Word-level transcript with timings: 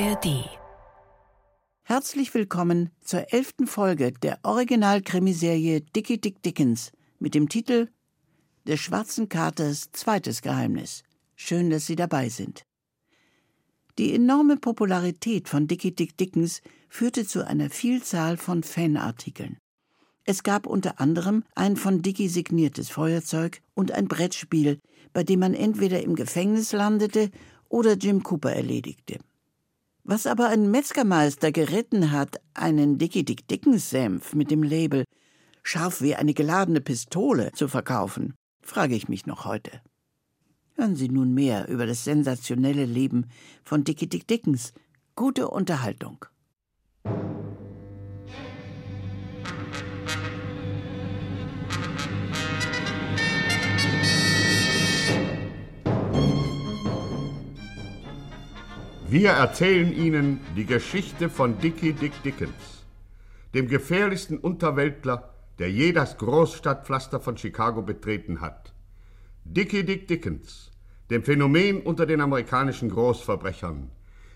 ARD. 0.00 0.48
Herzlich 1.82 2.32
willkommen 2.32 2.90
zur 3.00 3.32
elften 3.32 3.66
Folge 3.66 4.12
der 4.12 4.38
Original-Krimiserie 4.44 5.80
Dickie 5.80 6.20
Dick 6.20 6.40
Dickens 6.40 6.92
mit 7.18 7.34
dem 7.34 7.48
Titel 7.48 7.88
Des 8.64 8.78
schwarzen 8.78 9.28
Katers 9.28 9.90
zweites 9.90 10.40
Geheimnis. 10.40 11.02
Schön, 11.34 11.68
dass 11.70 11.86
Sie 11.86 11.96
dabei 11.96 12.28
sind. 12.28 12.62
Die 13.98 14.14
enorme 14.14 14.56
Popularität 14.56 15.48
von 15.48 15.66
Dickie 15.66 15.96
Dick 15.96 16.16
Dickens 16.16 16.62
führte 16.88 17.26
zu 17.26 17.44
einer 17.44 17.68
Vielzahl 17.68 18.36
von 18.36 18.62
Fanartikeln. 18.62 19.58
Es 20.22 20.44
gab 20.44 20.68
unter 20.68 21.00
anderem 21.00 21.42
ein 21.56 21.76
von 21.76 22.02
Dicky 22.02 22.28
signiertes 22.28 22.88
Feuerzeug 22.88 23.62
und 23.74 23.90
ein 23.90 24.06
Brettspiel, 24.06 24.78
bei 25.12 25.24
dem 25.24 25.40
man 25.40 25.54
entweder 25.54 26.00
im 26.04 26.14
Gefängnis 26.14 26.70
landete 26.70 27.32
oder 27.68 27.94
Jim 27.94 28.22
Cooper 28.22 28.52
erledigte. 28.52 29.18
Was 30.10 30.26
aber 30.26 30.48
ein 30.48 30.70
Metzgermeister 30.70 31.52
geritten 31.52 32.12
hat, 32.12 32.40
einen 32.54 32.96
Dickie 32.96 33.26
Dick 33.26 33.46
Dickens 33.46 33.90
Senf 33.90 34.32
mit 34.32 34.50
dem 34.50 34.62
Label 34.62 35.04
scharf 35.62 36.00
wie 36.00 36.14
eine 36.14 36.32
geladene 36.32 36.80
Pistole 36.80 37.52
zu 37.52 37.68
verkaufen, 37.68 38.32
frage 38.62 38.94
ich 38.94 39.10
mich 39.10 39.26
noch 39.26 39.44
heute. 39.44 39.82
Hören 40.76 40.96
Sie 40.96 41.10
nun 41.10 41.34
mehr 41.34 41.68
über 41.68 41.84
das 41.84 42.04
sensationelle 42.04 42.86
Leben 42.86 43.26
von 43.62 43.84
Dickie 43.84 44.08
Dick 44.08 44.26
Dickens. 44.26 44.72
Gute 45.14 45.48
Unterhaltung. 45.48 46.24
Wir 59.10 59.30
erzählen 59.30 59.90
Ihnen 59.90 60.40
die 60.54 60.66
Geschichte 60.66 61.30
von 61.30 61.58
Dickie 61.58 61.94
Dick 61.94 62.22
Dickens, 62.24 62.84
dem 63.54 63.66
gefährlichsten 63.66 64.36
Unterweltler, 64.36 65.32
der 65.58 65.70
je 65.70 65.92
das 65.92 66.18
Großstadtpflaster 66.18 67.18
von 67.18 67.38
Chicago 67.38 67.80
betreten 67.80 68.42
hat. 68.42 68.74
Dickie 69.44 69.82
Dick 69.84 70.08
Dickens, 70.08 70.72
dem 71.08 71.22
Phänomen 71.22 71.80
unter 71.80 72.04
den 72.04 72.20
amerikanischen 72.20 72.90
Großverbrechern. 72.90 73.90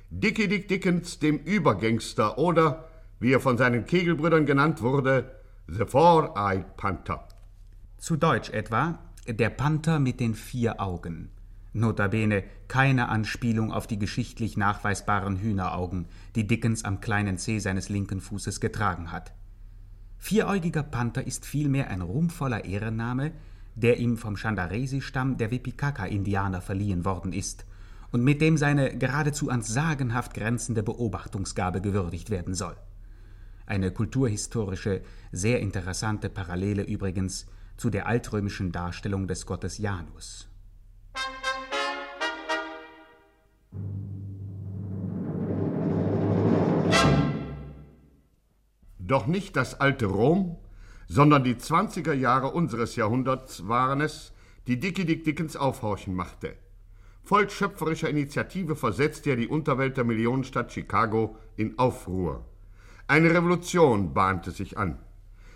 Dickie 0.09 0.49
Dick 0.49 0.69
Dickens, 0.69 1.19
dem 1.19 1.37
Übergangster 1.37 2.39
oder, 2.39 2.89
wie 3.21 3.35
er 3.35 3.41
von 3.41 3.59
seinen 3.59 3.85
Kegelbrüdern 3.85 4.47
genannt 4.47 4.81
wurde, 4.81 5.37
The 5.67 5.85
Four-Eyed 5.85 6.79
Panther. 6.79 7.29
Zu 7.99 8.17
Deutsch 8.17 8.49
etwa 8.49 8.99
der 9.29 9.51
Panther 9.51 9.99
mit 9.99 10.19
den 10.19 10.35
vier 10.35 10.81
Augen. 10.81 11.29
Notabene 11.75 12.45
keine 12.69 13.09
Anspielung 13.09 13.73
auf 13.73 13.87
die 13.87 13.99
geschichtlich 13.99 14.57
nachweisbaren 14.57 15.39
Hühneraugen, 15.39 16.07
die 16.35 16.47
Dickens 16.47 16.85
am 16.85 17.01
kleinen 17.01 17.39
Zeh 17.39 17.59
seines 17.59 17.89
linken 17.89 18.21
Fußes 18.21 18.61
getragen 18.61 19.11
hat. 19.11 19.33
Vieräugiger 20.19 20.83
Panther 20.83 21.27
ist 21.27 21.47
vielmehr 21.47 21.89
ein 21.89 22.03
ruhmvoller 22.03 22.65
Ehrenname, 22.65 23.33
der 23.75 23.99
ihm 23.99 24.19
vom 24.19 24.37
Chandaresi-Stamm 24.37 25.39
der 25.39 25.51
Wipikaka-Indianer 25.51 26.61
verliehen 26.61 27.05
worden 27.05 27.33
ist 27.33 27.65
und 28.13 28.23
mit 28.23 28.41
dem 28.43 28.59
seine 28.59 28.97
geradezu 28.97 29.51
ans 29.51 29.69
sagenhaft 29.69 30.35
grenzende 30.35 30.83
Beobachtungsgabe 30.83 31.81
gewürdigt 31.81 32.29
werden 32.29 32.55
soll. 32.55 32.77
Eine 33.65 33.91
kulturhistorische, 33.91 35.01
sehr 35.33 35.61
interessante 35.61 36.29
Parallele 36.29 36.83
übrigens 36.83 37.47
zu 37.79 37.89
der 37.89 38.07
altrömischen 38.07 38.71
Darstellung 38.71 39.27
des 39.27 39.47
Gottes 39.47 39.79
Janus. 39.79 40.52
Doch 49.13 49.27
nicht 49.27 49.57
das 49.57 49.79
alte 49.79 50.07
Rom, 50.07 50.57
sondern 51.07 51.45
die 51.45 51.57
20er 51.57 52.15
Jahre 52.15 52.51
unseres 52.53 52.97
Jahrhunderts 52.97 53.69
waren 53.69 54.01
es, 54.01 54.33
die 54.67 54.81
Dickie 54.81 55.05
Dick 55.05 55.25
Dickens 55.25 55.55
aufhorchen 55.55 56.15
machte. 56.15 56.55
Voll 57.23 57.51
schöpferischer 57.51 58.09
Initiative 58.09 58.75
versetzte 58.75 59.29
er 59.29 59.37
die 59.37 59.49
Unterwelt 59.49 59.99
der 59.99 60.05
Millionenstadt 60.05 60.73
Chicago 60.73 61.37
in 61.57 61.79
Aufruhr. 61.79 62.47
Eine 63.07 63.29
Revolution 63.35 64.15
bahnte 64.15 64.51
sich 64.51 64.79
an. 64.79 64.99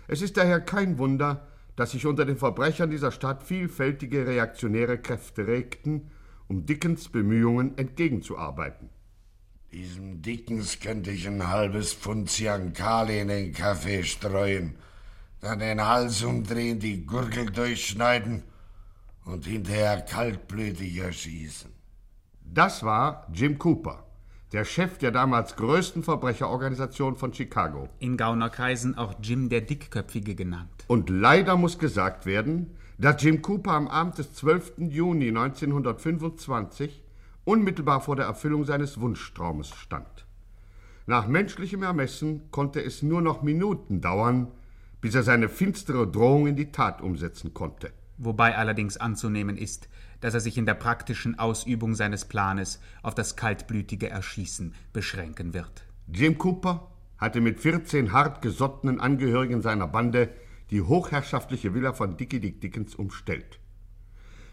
Es 0.07 0.21
ist 0.21 0.37
daher 0.37 0.61
kein 0.61 0.99
Wunder, 0.99 1.47
dass 1.75 1.93
sich 1.93 2.05
unter 2.05 2.25
den 2.25 2.37
Verbrechern 2.37 2.91
dieser 2.91 3.11
Stadt 3.11 3.41
vielfältige 3.41 4.27
reaktionäre 4.27 4.99
Kräfte 4.99 5.47
regten, 5.47 6.11
um 6.47 6.67
Dickens 6.67 7.09
Bemühungen 7.09 7.75
entgegenzuarbeiten. 7.75 8.91
Diesem 9.71 10.21
Dickens 10.21 10.79
könnte 10.79 11.11
ich 11.11 11.27
ein 11.27 11.49
halbes 11.49 11.93
Pfund 11.93 12.29
Ziankali 12.29 13.19
in 13.19 13.27
den 13.27 13.53
Kaffee 13.53 14.01
streuen, 14.03 14.75
dann 15.41 15.59
den 15.59 15.85
Hals 15.85 16.23
umdrehen, 16.23 16.79
die 16.79 17.05
Gurgel 17.05 17.47
durchschneiden 17.47 18.43
und 19.25 19.45
hinterher 19.45 20.01
kaltblütig 20.01 20.97
erschießen. 20.97 21.69
Das 22.45 22.81
war 22.83 23.27
Jim 23.33 23.59
Cooper, 23.59 24.05
der 24.53 24.63
Chef 24.63 24.99
der 24.99 25.11
damals 25.11 25.57
größten 25.57 26.01
Verbrecherorganisation 26.01 27.17
von 27.17 27.33
Chicago. 27.33 27.89
In 27.99 28.15
Gaunerkreisen 28.15 28.97
auch 28.97 29.15
Jim 29.21 29.49
der 29.49 29.61
Dickköpfige 29.61 30.35
genannt. 30.35 30.85
Und 30.87 31.09
leider 31.09 31.57
muss 31.57 31.77
gesagt 31.77 32.25
werden, 32.25 32.77
dass 32.97 33.21
Jim 33.21 33.41
Cooper 33.41 33.73
am 33.73 33.89
Abend 33.89 34.17
des 34.17 34.33
12. 34.33 34.75
Juni 34.77 35.27
1925 35.27 37.03
unmittelbar 37.47 38.01
vor 38.01 38.15
der 38.15 38.25
Erfüllung 38.25 38.65
seines 38.65 38.99
Wunschtraumes 38.99 39.69
stand. 39.69 40.25
Nach 41.05 41.27
menschlichem 41.27 41.81
Ermessen 41.81 42.51
konnte 42.51 42.83
es 42.83 43.01
nur 43.01 43.21
noch 43.21 43.41
Minuten 43.41 44.01
dauern, 44.01 44.51
bis 44.99 45.15
er 45.15 45.23
seine 45.23 45.47
finstere 45.47 46.11
Drohung 46.11 46.47
in 46.47 46.57
die 46.57 46.73
Tat 46.73 47.01
umsetzen 47.01 47.53
konnte. 47.53 47.93
Wobei 48.17 48.57
allerdings 48.57 48.97
anzunehmen 48.97 49.55
ist, 49.55 49.87
dass 50.19 50.33
er 50.33 50.41
sich 50.41 50.57
in 50.57 50.65
der 50.65 50.73
praktischen 50.73 51.39
Ausübung 51.39 51.95
seines 51.95 52.25
Planes 52.25 52.81
auf 53.03 53.15
das 53.15 53.37
kaltblütige 53.37 54.09
Erschießen 54.09 54.73
beschränken 54.91 55.53
wird. 55.53 55.85
Jim 56.07 56.37
Cooper 56.37 56.91
hatte 57.17 57.39
mit 57.39 57.61
14 57.61 58.11
hartgesottenen 58.11 58.99
Angehörigen 58.99 59.61
seiner 59.61 59.87
Bande 59.87 60.29
die 60.69 60.81
hochherrschaftliche 60.81 61.73
Villa 61.73 61.93
von 61.93 62.17
Dickie 62.17 62.41
Dick 62.41 62.59
Dickens 62.59 62.95
umstellt. 62.95 63.59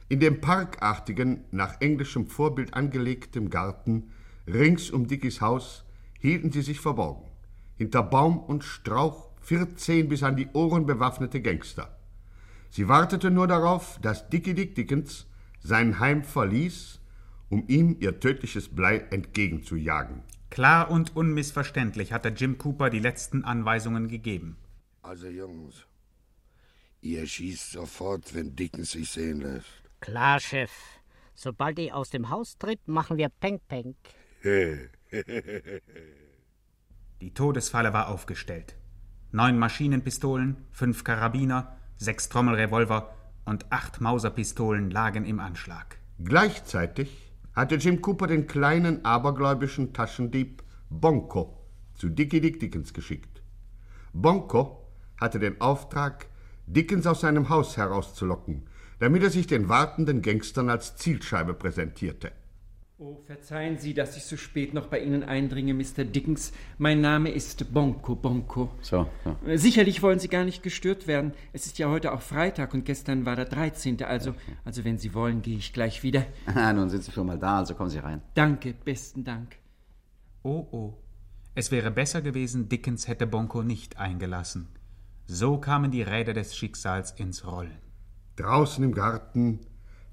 In 0.09 0.21
dem 0.21 0.41
parkartigen, 0.41 1.45
nach 1.51 1.81
englischem 1.81 2.27
Vorbild 2.27 2.75
angelegten 2.75 3.49
Garten 3.49 4.11
rings 4.47 4.91
um 4.91 5.07
Dickies 5.07 5.41
Haus 5.41 5.85
hielten 6.21 6.53
sie 6.53 6.63
sich 6.63 6.81
verborgen. 6.81 7.31
Hinter 7.77 8.03
Baum 8.03 8.39
und 8.39 8.65
Strauch 8.65 9.31
14 9.41 10.09
bis 10.09 10.23
an 10.23 10.37
die 10.37 10.49
Ohren 10.53 10.87
bewaffnete 10.87 11.41
Gangster. 11.41 11.99
Sie 12.71 12.89
wartete 12.89 13.31
nur 13.31 13.47
darauf, 13.47 13.99
dass 14.03 14.29
Dickie 14.29 14.55
Dick 14.55 14.75
Dickens 14.75 15.27
sein 15.61 15.99
Heim 16.01 16.23
verließ, 16.23 17.01
um 17.49 17.65
ihm 17.69 17.97
ihr 18.01 18.21
tödliches 18.21 18.69
Blei 18.69 18.99
entgegenzujagen. 19.11 20.23
Klar 20.51 20.91
und 20.91 21.17
unmissverständlich 21.17 22.13
hatte 22.13 22.29
Jim 22.29 22.59
Cooper 22.59 22.91
die 22.91 23.01
letzten 23.01 23.45
Anweisungen 23.45 24.09
gegeben. 24.09 24.57
Also 25.03 25.29
Jungs, 25.29 25.87
ihr 27.01 27.27
schießt 27.27 27.73
sofort, 27.73 28.35
wenn 28.35 28.55
Dickens 28.55 28.93
sich 28.93 29.11
sehen 29.11 29.41
lässt. 29.41 29.84
Klar, 30.05 30.39
Chef. 30.39 30.71
Sobald 31.35 31.79
ihr 31.79 31.97
aus 31.97 32.11
dem 32.11 32.29
Haus 32.29 32.59
tritt, 32.59 32.87
machen 32.87 33.17
wir 33.17 33.31
Peng 33.31 33.59
Peng. 33.67 33.95
Die 37.23 37.33
Todesfalle 37.33 37.95
war 37.95 38.11
aufgestellt. 38.11 38.77
Neun 39.33 39.59
Maschinenpistolen, 39.59 40.59
fünf 40.73 41.05
Karabiner, 41.05 41.79
sechs 41.97 42.29
Trommelrevolver 42.29 43.15
und 43.47 43.73
acht 43.73 44.03
Mauserpistolen 44.03 44.91
lagen 44.91 45.25
im 45.25 45.41
Anschlag. 45.41 45.97
Gleichzeitig 46.23 47.33
hatte 47.55 47.77
Jim 47.77 48.03
Cooper 48.03 48.27
den 48.27 48.47
kleinen 48.47 49.07
abergläubischen 49.07 49.95
Taschendieb 49.95 50.63
Bonko 50.91 51.67
zu 51.95 52.11
Dickie 52.11 52.43
Dick 52.43 52.61
Dickens 52.61 52.93
geschickt. 52.93 53.43
Bonko 54.13 54.87
hatte 55.19 55.39
den 55.39 55.63
Auftrag, 55.63 56.27
Dickens 56.67 57.07
aus 57.07 57.23
seinem 57.23 57.49
Haus 57.49 57.79
herauszulocken, 57.79 58.69
damit 59.05 59.23
er 59.23 59.29
sich 59.29 59.47
den 59.47 59.69
wartenden 59.69 60.23
Gangstern 60.23 60.71
als 60.71 60.97
Zielscheibe 60.97 61.53
präsentierte. 61.53 62.33
Oh, 62.97 63.19
verzeihen 63.27 63.77
Sie, 63.77 63.93
dass 63.93 64.17
ich 64.17 64.25
so 64.25 64.39
spät 64.39 64.73
noch 64.73 64.87
bei 64.87 64.99
Ihnen 65.01 65.23
eindringe, 65.23 65.75
Mr. 65.75 66.05
Dickens. 66.05 66.53
Mein 66.79 67.03
Name 67.03 67.31
ist 67.31 67.75
Bonko 67.75 68.15
Bonko. 68.15 68.71
So, 68.81 69.07
ja. 69.27 69.59
Sicherlich 69.59 70.03
wollen 70.03 70.21
Sie 70.21 70.29
gar 70.29 70.45
nicht 70.45 70.63
gestört 70.63 71.07
werden. 71.07 71.35
Es 71.53 71.67
ist 71.67 71.79
ja 71.79 71.91
heute 71.91 72.13
auch 72.13 72.23
Freitag 72.23 72.73
und 72.73 72.87
gestern 72.87 73.27
war 73.27 73.37
der 73.37 73.45
13. 73.45 74.03
Also, 74.05 74.35
also 74.65 74.85
wenn 74.87 74.97
Sie 74.97 75.13
wollen, 75.13 75.43
gehe 75.43 75.59
ich 75.59 75.75
gleich 75.75 76.03
wieder. 76.03 76.25
Ah, 76.47 76.73
nun 76.73 76.89
sind 76.89 77.05
Sie 77.05 77.13
schon 77.13 77.27
mal 77.27 77.39
da, 77.39 77.59
also 77.59 77.75
kommen 77.75 77.91
Sie 77.91 77.99
rein. 77.99 78.23
Danke, 78.33 78.73
besten 78.73 79.23
Dank. 79.23 79.57
Oh 80.43 80.67
oh. 80.71 80.95
Es 81.55 81.71
wäre 81.71 81.91
besser 81.91 82.23
gewesen, 82.23 82.71
Dickens 82.71 83.07
hätte 83.07 83.27
Bonko 83.27 83.63
nicht 83.63 83.99
eingelassen. 83.99 84.69
So 85.27 85.59
kamen 85.59 85.91
die 85.91 86.01
Räder 86.01 86.33
des 86.33 86.57
Schicksals 86.57 87.11
ins 87.11 87.47
Rollen. 87.47 87.85
Draußen 88.37 88.83
im 88.83 88.93
Garten 88.95 89.61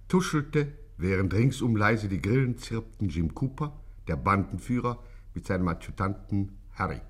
tuschelte, 0.07 0.71
während 0.97 1.33
ringsum 1.33 1.75
leise 1.75 2.07
die 2.07 2.21
Grillen 2.21 2.57
zirpten, 2.57 3.09
Jim 3.09 3.33
Cooper, 3.33 3.79
der 4.07 4.15
Bandenführer, 4.15 4.99
mit 5.33 5.47
seinem 5.47 5.67
Adjutanten 5.67 6.57
Harry. 6.75 7.01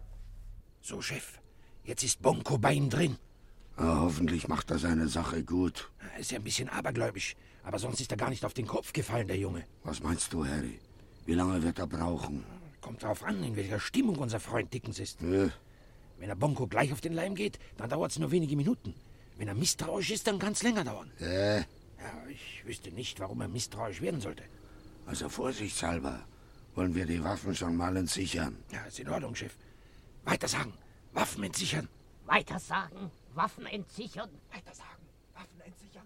So, 0.81 1.01
Chef, 1.01 1.39
jetzt 1.83 2.03
ist 2.03 2.21
Bonko 2.21 2.57
bei 2.57 2.73
ihm 2.73 2.89
drin. 2.89 3.17
Ah, 3.75 4.01
hoffentlich 4.01 4.47
macht 4.47 4.71
er 4.71 4.77
seine 4.77 5.07
Sache 5.07 5.43
gut. 5.43 5.91
Er 6.13 6.19
ist 6.19 6.31
ja 6.31 6.37
ein 6.37 6.43
bisschen 6.43 6.69
abergläubisch, 6.69 7.35
aber 7.63 7.79
sonst 7.79 7.99
ist 7.99 8.11
er 8.11 8.17
gar 8.17 8.29
nicht 8.29 8.45
auf 8.45 8.53
den 8.53 8.67
Kopf 8.67 8.93
gefallen, 8.93 9.27
der 9.27 9.37
Junge. 9.37 9.63
Was 9.83 10.01
meinst 10.03 10.31
du, 10.31 10.45
Harry? 10.45 10.79
Wie 11.25 11.33
lange 11.33 11.61
wird 11.61 11.79
er 11.79 11.87
brauchen? 11.87 12.43
Kommt 12.79 13.03
drauf 13.03 13.23
an, 13.23 13.43
in 13.43 13.55
welcher 13.55 13.79
Stimmung 13.79 14.17
unser 14.17 14.39
Freund 14.39 14.73
Dickens 14.73 14.99
ist. 14.99 15.21
Äh, 15.21 15.49
Wenn 16.19 16.29
er 16.29 16.35
Bonko 16.35 16.67
gleich 16.67 16.91
auf 16.93 17.01
den 17.01 17.13
Leim 17.13 17.35
geht, 17.35 17.59
dann 17.77 17.89
dauert 17.89 18.11
es 18.11 18.19
nur 18.19 18.31
wenige 18.31 18.55
Minuten. 18.55 18.93
Wenn 19.41 19.47
er 19.47 19.55
misstrauisch 19.55 20.11
ist, 20.11 20.27
dann 20.27 20.37
kann 20.37 20.51
es 20.53 20.61
länger 20.61 20.83
dauern. 20.83 21.09
äh, 21.19 21.61
Ja, 21.61 21.65
ich 22.29 22.63
wüsste 22.63 22.91
nicht, 22.91 23.19
warum 23.19 23.41
er 23.41 23.47
misstrauisch 23.47 23.99
werden 23.99 24.21
sollte. 24.21 24.43
also 25.07 25.29
vorsichtshalber 25.29 26.27
wollen 26.75 26.93
wir 26.93 27.07
die 27.07 27.23
Waffen 27.23 27.55
schon 27.55 27.75
mal 27.75 27.97
entsichern. 27.97 28.55
Ja, 28.71 28.83
ist 28.85 28.99
in 28.99 29.09
Ordnung, 29.09 29.33
Chef. 29.33 29.55
Weiter 30.25 30.47
sagen. 30.47 30.73
Waffen 31.13 31.43
entsichern. 31.43 31.87
Weiter 32.27 32.59
sagen, 32.59 33.09
Waffen 33.33 33.65
entsichern. 33.65 34.29
Weiter 34.51 34.75
sagen. 34.75 35.07
Waffen 35.33 35.61
entsichern. 35.65 36.05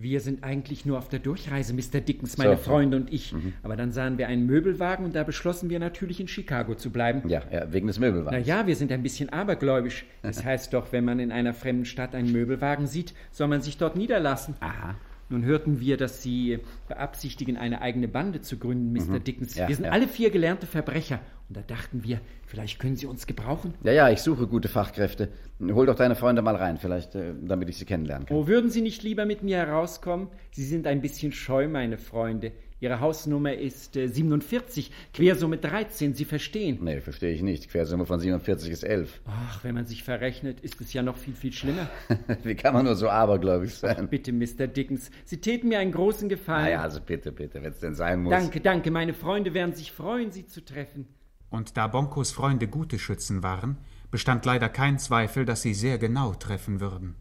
Wir 0.00 0.20
sind 0.20 0.44
eigentlich 0.44 0.86
nur 0.86 0.96
auf 0.96 1.08
der 1.08 1.18
Durchreise, 1.18 1.74
Mr. 1.74 2.00
Dickens, 2.00 2.38
meine 2.38 2.56
So. 2.56 2.62
Freunde 2.70 2.96
und 2.98 3.12
ich. 3.12 3.34
Aber 3.64 3.74
dann 3.74 3.90
sahen 3.90 4.16
wir 4.16 4.28
einen 4.28 4.46
Möbelwagen 4.46 5.04
und 5.04 5.16
da 5.16 5.24
beschlossen 5.24 5.70
wir 5.70 5.80
natürlich 5.80 6.20
in 6.20 6.28
Chicago 6.28 6.76
zu 6.76 6.90
bleiben. 6.90 7.28
Ja, 7.28 7.42
ja, 7.50 7.72
wegen 7.72 7.88
des 7.88 7.98
Na 7.98 8.06
Möbelwagens. 8.06 8.46
ja, 8.46 8.68
wir 8.68 8.76
sind 8.76 8.92
ein 8.92 9.02
bisschen 9.02 9.28
abergläubisch. 9.30 10.04
Es 10.22 10.44
heißt 10.44 10.72
doch, 10.72 10.92
wenn 10.92 11.04
man 11.04 11.18
in 11.18 11.32
einer 11.32 11.52
fremden 11.52 11.84
Stadt 11.84 12.14
einen 12.14 12.30
Möbelwagen 12.30 12.86
sieht, 12.86 13.12
soll 13.32 13.48
man 13.48 13.60
sich 13.60 13.76
dort 13.76 13.96
niederlassen. 13.96 14.54
Aha. 14.60 14.94
Nun 15.30 15.44
hörten 15.44 15.80
wir, 15.80 15.96
dass 15.96 16.22
Sie 16.22 16.58
beabsichtigen, 16.88 17.56
eine 17.56 17.82
eigene 17.82 18.08
Bande 18.08 18.40
zu 18.40 18.58
gründen, 18.58 18.92
Mr. 18.92 19.20
Dickens. 19.20 19.56
Ja, 19.56 19.68
wir 19.68 19.76
sind 19.76 19.84
ja. 19.84 19.90
alle 19.90 20.08
vier 20.08 20.30
gelernte 20.30 20.66
Verbrecher. 20.66 21.20
Und 21.48 21.56
da 21.56 21.62
dachten 21.62 22.02
wir, 22.04 22.20
vielleicht 22.46 22.78
können 22.78 22.96
Sie 22.96 23.06
uns 23.06 23.26
gebrauchen. 23.26 23.74
Ja, 23.82 23.92
ja, 23.92 24.10
ich 24.10 24.20
suche 24.20 24.46
gute 24.46 24.68
Fachkräfte. 24.68 25.30
Hol 25.60 25.86
doch 25.86 25.94
deine 25.94 26.14
Freunde 26.14 26.42
mal 26.42 26.56
rein, 26.56 26.78
vielleicht, 26.78 27.14
äh, 27.14 27.34
damit 27.42 27.68
ich 27.68 27.76
sie 27.76 27.84
kennenlernen 27.84 28.26
kann. 28.26 28.36
Oh, 28.36 28.46
würden 28.46 28.70
Sie 28.70 28.80
nicht 28.80 29.02
lieber 29.02 29.24
mit 29.26 29.42
mir 29.42 29.56
herauskommen? 29.58 30.28
Sie 30.50 30.64
sind 30.64 30.86
ein 30.86 31.00
bisschen 31.00 31.32
scheu, 31.32 31.68
meine 31.68 31.98
Freunde. 31.98 32.52
Ihre 32.80 33.00
Hausnummer 33.00 33.54
ist 33.54 33.96
äh, 33.96 34.06
47, 34.06 34.92
Quersumme 35.12 35.58
13, 35.58 36.14
Sie 36.14 36.24
verstehen. 36.24 36.78
Nee, 36.80 37.00
verstehe 37.00 37.32
ich 37.32 37.42
nicht. 37.42 37.68
Quersumme 37.70 38.06
von 38.06 38.20
47 38.20 38.70
ist 38.70 38.84
11. 38.84 39.20
Ach, 39.26 39.64
wenn 39.64 39.74
man 39.74 39.86
sich 39.86 40.04
verrechnet, 40.04 40.60
ist 40.60 40.80
es 40.80 40.92
ja 40.92 41.02
noch 41.02 41.16
viel, 41.16 41.34
viel 41.34 41.52
schlimmer. 41.52 41.88
Wie 42.44 42.54
kann 42.54 42.74
man 42.74 42.84
nur 42.84 42.94
so 42.94 43.08
abergläubig 43.08 43.74
sein? 43.74 44.08
Bitte, 44.08 44.32
Mr. 44.32 44.68
Dickens, 44.68 45.10
Sie 45.24 45.40
täten 45.40 45.68
mir 45.68 45.80
einen 45.80 45.92
großen 45.92 46.28
Gefallen. 46.28 46.66
Naja, 46.66 46.82
also 46.82 47.00
bitte, 47.00 47.32
bitte, 47.32 47.62
wenn 47.62 47.72
es 47.72 47.80
denn 47.80 47.94
sein 47.94 48.22
muss. 48.22 48.30
Danke, 48.30 48.60
danke. 48.60 48.90
Meine 48.92 49.14
Freunde 49.14 49.54
werden 49.54 49.74
sich 49.74 49.90
freuen, 49.90 50.30
Sie 50.30 50.46
zu 50.46 50.64
treffen. 50.64 51.06
Und 51.50 51.76
da 51.76 51.88
Bonkos 51.88 52.30
Freunde 52.30 52.68
gute 52.68 52.98
Schützen 52.98 53.42
waren, 53.42 53.78
bestand 54.10 54.44
leider 54.44 54.68
kein 54.68 54.98
Zweifel, 54.98 55.44
dass 55.44 55.62
sie 55.62 55.74
sehr 55.74 55.98
genau 55.98 56.34
treffen 56.34 56.80
würden. 56.80 57.16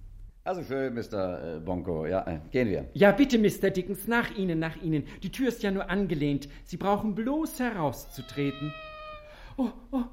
Also 0.47 0.63
schön, 0.63 0.93
Mr. 0.93 1.57
äh, 1.57 1.59
Bonko. 1.59 2.05
Ja, 2.05 2.25
äh, 2.25 2.39
gehen 2.51 2.69
wir. 2.69 2.85
Ja, 2.93 3.11
bitte, 3.11 3.37
Mr. 3.37 3.69
Dickens, 3.69 4.07
nach 4.07 4.31
Ihnen, 4.31 4.59
nach 4.59 4.77
Ihnen. 4.77 5.05
Die 5.21 5.29
Tür 5.29 5.49
ist 5.49 5.61
ja 5.61 5.71
nur 5.71 5.89
angelehnt. 5.89 6.47
Sie 6.63 6.77
brauchen 6.77 7.15
bloß 7.15 7.59
herauszutreten. 7.59 8.73
Oh, 9.57 9.67
oh. 9.91 10.03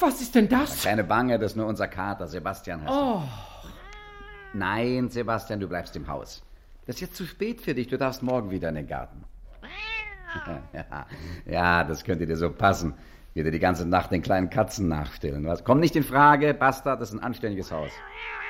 Was 0.00 0.22
ist 0.22 0.34
denn 0.34 0.48
das? 0.48 0.82
Keine 0.82 1.04
Bange, 1.04 1.38
das 1.38 1.52
ist 1.52 1.56
nur 1.56 1.66
unser 1.66 1.88
Kater, 1.88 2.26
Sebastian 2.26 2.80
heißt 2.82 2.90
Oh, 2.90 3.20
er. 3.20 3.28
Nein, 4.54 5.10
Sebastian, 5.10 5.60
du 5.60 5.68
bleibst 5.68 5.94
im 5.94 6.08
Haus. 6.08 6.42
Das 6.86 6.96
ist 6.96 7.00
jetzt 7.02 7.16
zu 7.16 7.26
spät 7.26 7.60
für 7.60 7.74
dich. 7.74 7.88
Du 7.88 7.98
darfst 7.98 8.22
morgen 8.22 8.50
wieder 8.50 8.70
in 8.70 8.76
den 8.76 8.86
Garten. 8.86 9.24
ja, 10.72 11.06
ja, 11.44 11.84
das 11.84 12.02
könnte 12.02 12.24
dir 12.24 12.38
so 12.38 12.50
passen. 12.50 12.94
Wieder 13.34 13.50
die 13.50 13.58
ganze 13.58 13.86
Nacht 13.86 14.10
den 14.10 14.22
kleinen 14.22 14.48
Katzen 14.48 14.88
nachstellen. 14.88 15.44
Was? 15.44 15.64
Komm 15.64 15.80
nicht 15.80 15.96
in 15.96 16.02
Frage, 16.02 16.54
Bastard, 16.54 17.02
das 17.02 17.10
ist 17.10 17.16
ein 17.16 17.22
anständiges 17.22 17.70
Haus. 17.70 17.90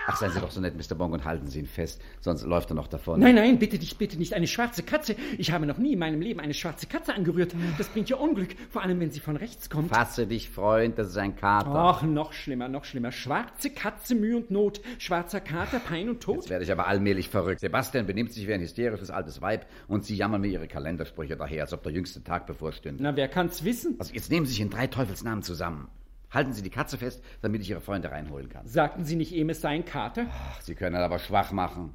Ach, 0.09 0.17
seien 0.17 0.31
Sie 0.31 0.41
doch 0.41 0.51
so 0.51 0.61
nett, 0.61 0.75
Mr. 0.77 0.95
Bonk, 0.95 1.13
und 1.13 1.25
halten 1.25 1.49
Sie 1.49 1.59
ihn 1.59 1.67
fest, 1.67 2.01
sonst 2.21 2.45
läuft 2.45 2.71
er 2.71 2.75
noch 2.75 2.87
davon. 2.87 3.19
nein, 3.21 3.35
nein, 3.35 3.59
bitte 3.59 3.77
nicht, 3.77 3.99
bitte 3.99 4.17
nicht. 4.17 4.35
Eine 4.35 4.47
schwarze 4.47 4.83
Katze. 4.83 5.17
Ich 5.37 5.51
habe 5.51 5.67
noch 5.67 5.79
nie 5.79 5.95
in 5.95 5.99
meinem 5.99 6.21
Leben 6.21 6.41
eine 6.41 6.55
schwarze 6.55 6.87
Katze 6.87 7.15
angerührt. 7.15 7.55
Das 7.79 7.89
bringt 7.89 8.09
ja 8.09 8.17
Unglück, 8.17 8.55
vor 8.71 8.83
allem 8.83 9.01
wenn 9.01 9.11
sie 9.11 9.21
von 9.21 9.37
rechts 9.37 9.69
kommt. 9.69 9.91
Fasse 9.91 10.27
dich, 10.27 10.51
Freund, 10.51 10.99
das 10.99 11.09
ist 11.09 11.17
ein 11.17 11.35
Kater. 11.35 11.75
Ach, 11.75 12.03
noch 12.03 12.33
schlimmer, 12.33 12.69
noch 12.69 12.85
schlimmer. 12.85 13.11
Schwarze 13.11 13.71
Katze, 13.71 14.15
Mühe 14.15 14.37
und 14.37 14.51
Not. 14.51 14.81
Schwarzer 14.99 15.41
Kater, 15.41 15.81
Pein 15.81 16.09
und 16.09 16.21
Tod. 16.23 16.37
Jetzt 16.37 16.51
werde 16.51 16.65
ich 16.65 16.73
aber 16.73 16.87
allmählich 16.87 17.29
verrückt. 17.29 17.61
Sebastian 17.61 18.07
benimmt 18.07 18.33
sich 18.33 18.47
wie 18.47 18.55
ein 18.55 18.61
hysterisches 18.61 19.11
altes 19.11 19.43
Weib 19.43 19.67
und 19.89 20.05
Sie 20.05 20.15
jammern 20.17 20.41
mir 20.41 20.49
Ihre 20.49 20.69
Kalendersprüche 20.69 21.37
daher, 21.37 21.63
als 21.63 21.73
ob 21.73 21.83
der 21.83 21.93
jüngste 21.93 22.23
Tag 22.23 22.47
bevorstünde. 22.47 23.03
Na, 23.03 23.17
wer 23.17 23.29
kann's 23.29 23.65
wissen? 23.65 23.97
Also 23.99 24.15
jetzt 24.15 24.31
nehmen 24.31 24.47
Sie 24.47 24.53
sich 24.53 24.61
in 24.61 24.71
drei 24.71 24.87
Teufelsnamen 24.87 25.43
zusammen. 25.43 25.89
Halten 26.37 26.53
Sie 26.53 26.61
die 26.61 26.69
Katze 26.69 26.99
fest, 26.99 27.25
damit 27.41 27.63
ich 27.63 27.71
Ihre 27.71 27.81
Freunde 27.81 28.11
reinholen 28.11 28.51
kann. 28.51 28.67
Sagten 28.67 29.07
Sie 29.07 29.17
nicht 29.17 29.33
eben, 29.33 29.49
es 29.49 29.63
sei 29.63 29.71
ein 29.71 29.87
Kater? 29.87 30.27
Ach, 30.31 30.61
Sie 30.61 30.75
können 30.75 30.95
ihn 30.95 31.01
aber 31.01 31.19
schwach 31.19 31.51
machen. 31.51 31.95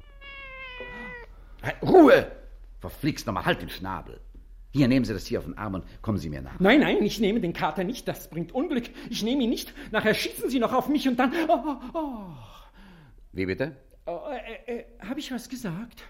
Ruhe! 1.80 2.26
Verflixt 2.80 3.24
nochmal, 3.28 3.44
halt 3.44 3.62
den 3.62 3.68
Schnabel. 3.68 4.20
Hier, 4.72 4.88
nehmen 4.88 5.04
Sie 5.04 5.12
das 5.12 5.22
Tier 5.22 5.38
auf 5.38 5.44
den 5.44 5.56
Arm 5.56 5.74
und 5.74 5.84
kommen 6.02 6.18
Sie 6.18 6.28
mir 6.28 6.42
nach. 6.42 6.58
Nein, 6.58 6.80
nein, 6.80 7.04
ich 7.04 7.20
nehme 7.20 7.40
den 7.40 7.52
Kater 7.52 7.84
nicht. 7.84 8.08
Das 8.08 8.30
bringt 8.30 8.50
Unglück. 8.52 8.90
Ich 9.10 9.22
nehme 9.22 9.44
ihn 9.44 9.50
nicht. 9.50 9.72
Nachher 9.92 10.12
schießen 10.12 10.50
Sie 10.50 10.58
noch 10.58 10.72
auf 10.72 10.88
mich 10.88 11.06
und 11.06 11.20
dann. 11.20 11.32
Oh, 11.46 11.62
oh, 11.64 11.76
oh. 11.94 12.24
Wie 13.30 13.46
bitte? 13.46 13.76
oh 14.06 14.22
äh, 14.66 14.78
äh, 14.78 14.84
Habe 15.06 15.20
ich 15.20 15.30
was 15.30 15.48
gesagt? 15.48 16.02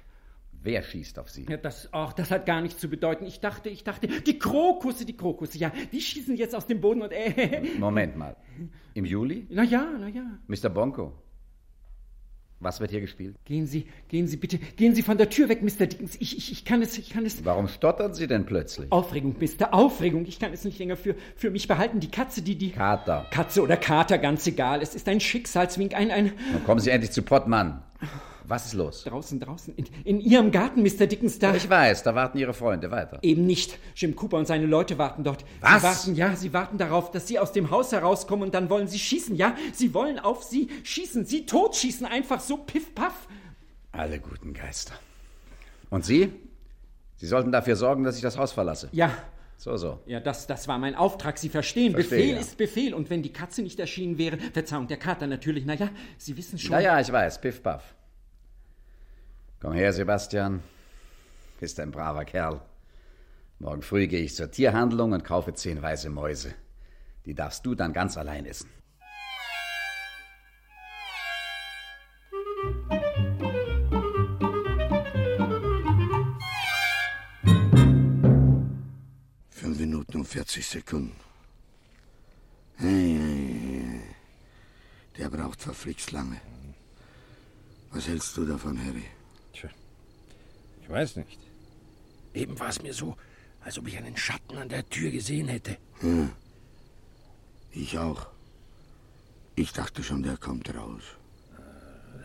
Wer 0.64 0.82
schießt 0.82 1.18
auf 1.18 1.28
Sie? 1.28 1.44
Ja, 1.48 1.56
das, 1.56 1.88
ach, 1.92 2.12
das 2.12 2.30
hat 2.30 2.46
gar 2.46 2.60
nichts 2.60 2.80
zu 2.80 2.88
bedeuten. 2.88 3.26
Ich 3.26 3.40
dachte, 3.40 3.68
ich 3.68 3.82
dachte, 3.82 4.06
die 4.06 4.38
Krokusse, 4.38 5.04
die 5.04 5.16
Krokusse, 5.16 5.58
ja, 5.58 5.72
die 5.90 6.00
schießen 6.00 6.36
jetzt 6.36 6.54
aus 6.54 6.66
dem 6.66 6.80
Boden 6.80 7.02
und 7.02 7.10
äh. 7.10 7.62
Moment 7.78 8.16
mal. 8.16 8.36
Im 8.94 9.04
Juli? 9.04 9.46
Na 9.50 9.64
ja, 9.64 9.86
na 9.98 10.08
ja. 10.08 10.24
Mr. 10.46 10.68
Bonko. 10.68 11.12
Was 12.60 12.78
wird 12.78 12.92
hier 12.92 13.00
gespielt? 13.00 13.34
Gehen 13.44 13.66
Sie, 13.66 13.86
gehen 14.06 14.28
Sie 14.28 14.36
bitte, 14.36 14.58
gehen 14.58 14.94
Sie 14.94 15.02
von 15.02 15.18
der 15.18 15.28
Tür 15.28 15.48
weg, 15.48 15.62
Mr. 15.62 15.86
Dickens. 15.86 16.14
Ich, 16.20 16.36
ich, 16.36 16.52
ich 16.52 16.64
kann 16.64 16.80
es, 16.80 16.96
ich 16.96 17.10
kann 17.10 17.26
es. 17.26 17.44
Warum 17.44 17.66
stottern 17.66 18.14
Sie 18.14 18.28
denn 18.28 18.46
plötzlich? 18.46 18.92
Aufregung, 18.92 19.34
Mister, 19.40 19.74
Aufregung. 19.74 20.26
Ich 20.26 20.38
kann 20.38 20.52
es 20.52 20.64
nicht 20.64 20.78
länger 20.78 20.96
für, 20.96 21.16
für 21.34 21.50
mich 21.50 21.66
behalten. 21.66 21.98
Die 21.98 22.10
Katze, 22.10 22.40
die, 22.40 22.54
die. 22.54 22.70
Kater. 22.70 23.26
Katze 23.32 23.62
oder 23.62 23.76
Kater, 23.76 24.18
ganz 24.18 24.46
egal. 24.46 24.80
Es 24.80 24.94
ist 24.94 25.08
ein 25.08 25.18
Schicksalswink, 25.18 25.94
ein, 25.96 26.12
ein. 26.12 26.32
Nun 26.52 26.64
kommen 26.64 26.78
Sie 26.78 26.90
endlich 26.90 27.10
zu 27.10 27.22
Pottmann. 27.22 27.82
Was 28.44 28.66
ist 28.66 28.74
los? 28.74 29.04
Draußen, 29.04 29.38
draußen, 29.38 29.74
in, 29.76 29.86
in 30.04 30.20
Ihrem 30.20 30.50
Garten, 30.50 30.82
Mr. 30.82 31.06
Dickens, 31.06 31.38
da. 31.38 31.54
Ich 31.54 31.68
weiß, 31.70 32.02
da 32.02 32.14
warten 32.14 32.38
Ihre 32.38 32.54
Freunde 32.54 32.90
weiter. 32.90 33.18
Eben 33.22 33.46
nicht. 33.46 33.78
Jim 33.94 34.16
Cooper 34.16 34.36
und 34.38 34.46
seine 34.46 34.66
Leute 34.66 34.98
warten 34.98 35.22
dort. 35.24 35.44
Was? 35.60 35.80
Sie 35.82 35.86
warten, 35.86 36.14
ja, 36.16 36.36
sie 36.36 36.52
warten 36.52 36.78
darauf, 36.78 37.10
dass 37.10 37.28
Sie 37.28 37.38
aus 37.38 37.52
dem 37.52 37.70
Haus 37.70 37.92
herauskommen 37.92 38.44
und 38.44 38.54
dann 38.54 38.68
wollen 38.70 38.88
Sie 38.88 38.98
schießen, 38.98 39.36
ja? 39.36 39.54
Sie 39.72 39.94
wollen 39.94 40.18
auf 40.18 40.42
Sie 40.42 40.68
schießen, 40.82 41.24
Sie 41.24 41.46
totschießen, 41.46 42.06
einfach 42.06 42.40
so 42.40 42.56
piff 42.56 42.94
paff. 42.94 43.28
Alle 43.92 44.18
guten 44.18 44.52
Geister. 44.54 44.94
Und 45.90 46.04
Sie? 46.04 46.32
Sie 47.16 47.26
sollten 47.26 47.52
dafür 47.52 47.76
sorgen, 47.76 48.02
dass 48.02 48.16
ich 48.16 48.22
das 48.22 48.36
Haus 48.36 48.50
verlasse. 48.52 48.88
Ja, 48.92 49.12
So, 49.56 49.76
so. 49.76 50.00
ja, 50.06 50.18
das, 50.18 50.48
das 50.48 50.66
war 50.66 50.78
mein 50.78 50.96
Auftrag. 50.96 51.38
Sie 51.38 51.48
verstehen, 51.48 51.92
Verstehe, 51.92 52.18
Befehl 52.18 52.34
ja. 52.34 52.40
ist 52.40 52.56
Befehl. 52.56 52.94
Und 52.94 53.10
wenn 53.10 53.22
die 53.22 53.32
Katze 53.32 53.62
nicht 53.62 53.78
erschienen 53.78 54.18
wäre, 54.18 54.38
Verzeihung, 54.38 54.88
der 54.88 54.96
Kater 54.96 55.28
natürlich, 55.28 55.64
na 55.64 55.74
ja, 55.74 55.90
Sie 56.18 56.36
wissen 56.36 56.58
schon. 56.58 56.72
Ja, 56.72 56.80
ja, 56.80 57.00
ich 57.00 57.12
weiß. 57.12 57.40
Piff, 57.40 57.62
paff. 57.62 57.84
Komm 59.62 59.74
her, 59.74 59.92
Sebastian. 59.92 60.60
Bist 61.60 61.78
ein 61.78 61.92
braver 61.92 62.24
Kerl. 62.24 62.60
Morgen 63.60 63.82
früh 63.82 64.08
gehe 64.08 64.22
ich 64.22 64.34
zur 64.34 64.50
Tierhandlung 64.50 65.12
und 65.12 65.22
kaufe 65.22 65.54
zehn 65.54 65.80
weiße 65.80 66.10
Mäuse. 66.10 66.52
Die 67.26 67.32
darfst 67.32 67.64
du 67.64 67.76
dann 67.76 67.92
ganz 67.92 68.16
allein 68.16 68.44
essen. 68.44 68.68
Fünf 79.50 79.78
Minuten 79.78 80.16
und 80.16 80.24
40 80.26 80.66
Sekunden. 80.66 81.14
Der 85.18 85.30
braucht 85.30 85.62
verflixt 85.62 86.10
lange. 86.10 86.40
Was 87.92 88.08
hältst 88.08 88.36
du 88.36 88.44
davon, 88.44 88.76
Harry? 88.84 89.04
Ich 90.82 90.88
weiß 90.88 91.16
nicht. 91.16 91.38
Eben 92.34 92.58
war 92.58 92.68
es 92.68 92.82
mir 92.82 92.94
so, 92.94 93.16
als 93.60 93.78
ob 93.78 93.86
ich 93.88 93.96
einen 93.96 94.16
Schatten 94.16 94.56
an 94.58 94.68
der 94.68 94.88
Tür 94.88 95.10
gesehen 95.10 95.48
hätte. 95.48 95.76
Ich 97.70 97.98
auch. 97.98 98.26
Ich 99.54 99.72
dachte 99.72 100.02
schon, 100.02 100.22
der 100.22 100.36
kommt 100.36 100.74
raus. 100.74 101.02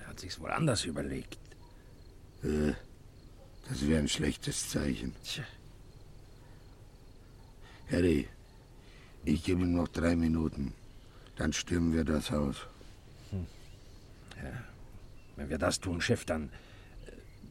Er 0.01 0.07
hat 0.07 0.19
sich's 0.19 0.39
wohl 0.39 0.51
anders 0.51 0.85
überlegt. 0.85 1.37
Äh, 2.43 2.73
Das 3.69 3.85
wäre 3.85 3.99
ein 3.99 4.07
schlechtes 4.07 4.69
Zeichen. 4.69 5.13
Tja, 5.25 5.43
Harry, 7.91 8.27
ich 9.25 9.43
gebe 9.43 9.61
ihm 9.61 9.73
noch 9.73 9.87
drei 9.89 10.15
Minuten. 10.15 10.73
Dann 11.35 11.51
stürmen 11.53 11.93
wir 11.93 12.03
das 12.05 12.31
Haus. 12.31 12.55
wenn 15.35 15.49
wir 15.49 15.57
das 15.57 15.79
tun, 15.79 16.01
Chef, 16.01 16.25
dann. 16.25 16.49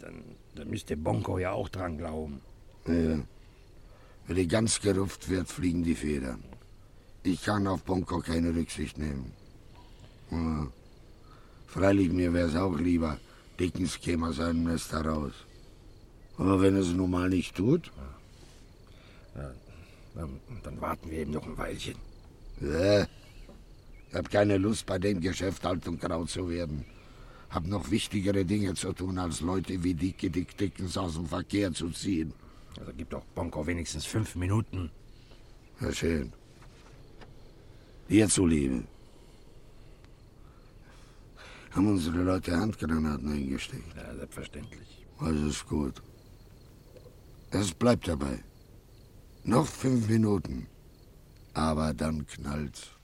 Dann, 0.00 0.22
dann 0.54 0.68
müsste 0.68 0.96
Bonko 0.96 1.38
ja 1.38 1.52
auch 1.52 1.68
dran 1.68 1.98
glauben. 1.98 2.40
Ja. 2.86 3.18
Wenn 4.26 4.36
die 4.36 4.48
ganz 4.48 4.80
gerupft 4.80 5.28
wird, 5.28 5.48
fliegen 5.48 5.82
die 5.84 5.94
Federn. 5.94 6.42
Ich 7.22 7.42
kann 7.42 7.66
auf 7.66 7.82
Bonko 7.82 8.20
keine 8.20 8.54
Rücksicht 8.54 8.98
nehmen. 8.98 9.32
Ja. 10.30 10.66
Freilich, 11.66 12.10
mir 12.10 12.32
wäre 12.32 12.48
es 12.48 12.56
auch 12.56 12.76
lieber, 12.78 13.18
Dickens 13.58 14.00
käme 14.00 14.28
aus 14.28 14.36
seinem 14.36 14.64
Nest 14.64 14.92
heraus. 14.92 15.32
Aber 16.38 16.60
wenn 16.60 16.74
er 16.74 16.82
es 16.82 16.92
nun 16.92 17.10
mal 17.10 17.28
nicht 17.28 17.54
tut, 17.56 17.90
Ja, 19.34 19.50
dann, 20.14 20.40
dann 20.62 20.80
warten 20.80 21.10
wir 21.10 21.18
eben 21.18 21.32
noch 21.32 21.46
ein 21.46 21.56
Weilchen. 21.58 21.96
ja. 22.60 23.02
ich 24.08 24.14
habe 24.14 24.28
keine 24.30 24.56
Lust, 24.56 24.86
bei 24.86 24.98
dem 24.98 25.20
Geschäft 25.20 25.64
alt 25.66 25.86
und 25.88 26.00
grau 26.00 26.24
zu 26.24 26.48
werden. 26.48 26.84
Hab 27.50 27.66
noch 27.66 27.90
wichtigere 27.90 28.44
Dinge 28.44 28.74
zu 28.74 28.92
tun, 28.92 29.18
als 29.18 29.40
Leute 29.40 29.82
wie 29.82 29.94
Dicke 29.94 30.30
Dick 30.30 30.56
Dickens 30.56 30.96
aus 30.96 31.14
dem 31.14 31.26
Verkehr 31.26 31.72
zu 31.72 31.90
ziehen. 31.90 32.32
Also 32.78 32.92
gib 32.96 33.10
doch 33.10 33.24
Bonko 33.34 33.66
wenigstens 33.66 34.04
fünf 34.04 34.34
Minuten. 34.34 34.90
Ja, 35.80 35.92
schön. 35.92 36.32
Dir 38.08 38.28
zuliebe. 38.28 38.84
Haben 41.70 41.88
unsere 41.88 42.22
Leute 42.22 42.56
Handgranaten 42.56 43.30
eingesteckt. 43.30 43.96
Ja, 43.96 44.14
selbstverständlich. 44.14 45.06
Also 45.18 45.46
ist 45.46 45.66
gut. 45.66 46.02
Es 47.50 47.72
bleibt 47.72 48.08
dabei. 48.08 48.42
Noch 49.44 49.66
fünf 49.66 50.08
Minuten. 50.08 50.66
Aber 51.54 51.94
dann 51.94 52.26
knallt's. 52.26 52.95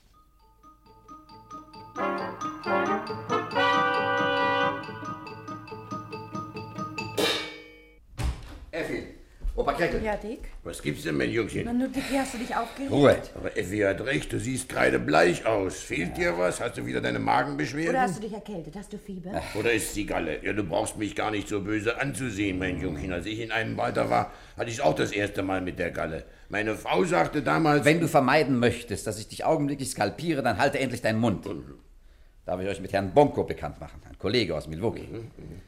Opa 9.63 9.75
Kreckel. 9.75 10.03
Ja, 10.03 10.17
Dick? 10.17 10.41
Was 10.65 10.83
gibt's 10.83 11.05
denn, 11.05 11.17
mein 11.17 11.31
Jungchen? 11.31 11.63
Na, 11.65 11.73
nur 11.73 11.87
Dicky, 11.87 12.15
hast 12.17 12.35
du 12.35 12.39
dich 12.39 12.55
aufgeregt? 12.55 12.91
Ruhe. 12.91 13.17
Aber 13.37 13.57
Effi 13.57 13.79
hat 13.79 14.01
recht, 14.01 14.33
du 14.33 14.41
siehst 14.41 14.69
kreidebleich 14.69 15.47
aus. 15.47 15.79
Fehlt 15.79 16.17
dir 16.17 16.37
was? 16.37 16.61
Hast 16.61 16.79
du 16.79 16.85
wieder 16.85 17.01
deine 17.01 17.21
Magenbeschwerden? 17.21 17.91
Oder 17.91 18.01
hast 18.01 18.17
du 18.17 18.23
dich 18.23 18.33
erkältet? 18.33 18.75
Hast 18.77 18.93
du 18.93 18.99
Fieber? 18.99 19.41
Oder 19.55 19.73
ist 19.73 19.95
die 19.95 20.05
Galle? 20.05 20.45
Ja, 20.45 20.53
du 20.53 20.65
brauchst 20.65 20.99
mich 20.99 21.15
gar 21.15 21.31
nicht 21.31 21.47
so 21.49 21.61
böse 21.61 22.01
anzusehen, 22.01 22.59
mein 22.59 22.81
Jungchen. 22.81 23.13
Als 23.13 23.27
ich 23.27 23.39
in 23.39 23.53
einem 23.53 23.79
Alter 23.79 24.11
war, 24.11 24.33
hatte 24.57 24.71
ich 24.71 24.81
auch 24.81 24.95
das 24.95 25.13
erste 25.13 25.45
Mal 25.45 25.61
mit 25.61 25.79
der 25.79 25.93
Galle. 25.93 26.25
Meine 26.49 26.75
Frau 26.75 27.05
sagte 27.05 27.41
damals... 27.41 27.85
Wenn 27.85 28.01
du 28.01 28.09
vermeiden 28.09 28.59
möchtest, 28.59 29.07
dass 29.07 29.21
ich 29.21 29.29
dich 29.29 29.45
augenblicklich 29.45 29.91
skalpiere, 29.91 30.43
dann 30.43 30.59
halte 30.59 30.81
endlich 30.81 31.03
deinen 31.03 31.21
Mund. 31.21 31.47
Darf 32.45 32.61
ich 32.61 32.67
euch 32.67 32.81
mit 32.81 32.93
Herrn 32.93 33.15
Bonko 33.15 33.45
bekannt 33.45 33.79
machen, 33.79 34.01
ein 34.09 34.19
Kollege 34.19 34.57
aus 34.57 34.67
Milwaukee. 34.67 35.09